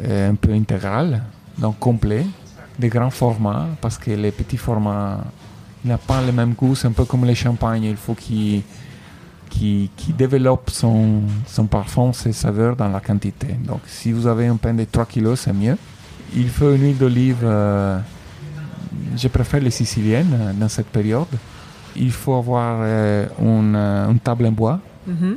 [0.02, 1.22] euh, un peu intégral,
[1.56, 2.26] donc complet,
[2.78, 5.24] de grands formats, parce que les petits formats
[5.84, 6.74] n'ont pas le même goût.
[6.74, 7.84] C'est un peu comme le champagne.
[7.84, 8.62] Il faut qu'il
[9.50, 13.48] qu'il qu'il développe son, son parfum, ses saveurs dans la quantité.
[13.64, 15.76] Donc, si vous avez un pain de 3 kilos, c'est mieux.
[16.34, 17.38] Il faut une huile d'olive.
[17.44, 17.98] euh,
[19.16, 21.28] je préfère les siciliennes euh, dans cette période.
[21.94, 25.36] Il faut avoir euh, une, une table en bois Mhm.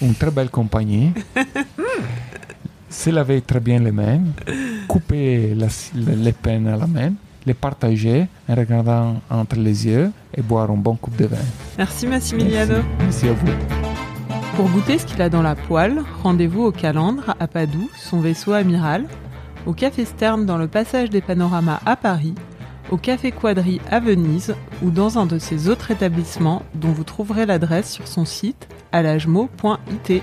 [0.00, 1.12] une très belle compagnie.
[2.90, 4.20] Se laver très bien les mains,
[4.88, 7.12] couper la- les pains à la main,
[7.46, 11.36] les partager en regardant entre les yeux et boire un bon coupe de vin.
[11.76, 12.76] Merci Massimiliano.
[13.00, 13.46] Merci à vous.
[14.56, 18.52] Pour goûter ce qu'il a dans la poêle, rendez-vous au Calandre à Padoue, son vaisseau
[18.52, 19.04] amiral,
[19.66, 22.34] au Café Stern dans le passage des panoramas à Paris,
[22.90, 27.44] au Café Quadri à Venise ou dans un de ses autres établissements dont vous trouverez
[27.44, 30.22] l'adresse sur son site alagemo.it.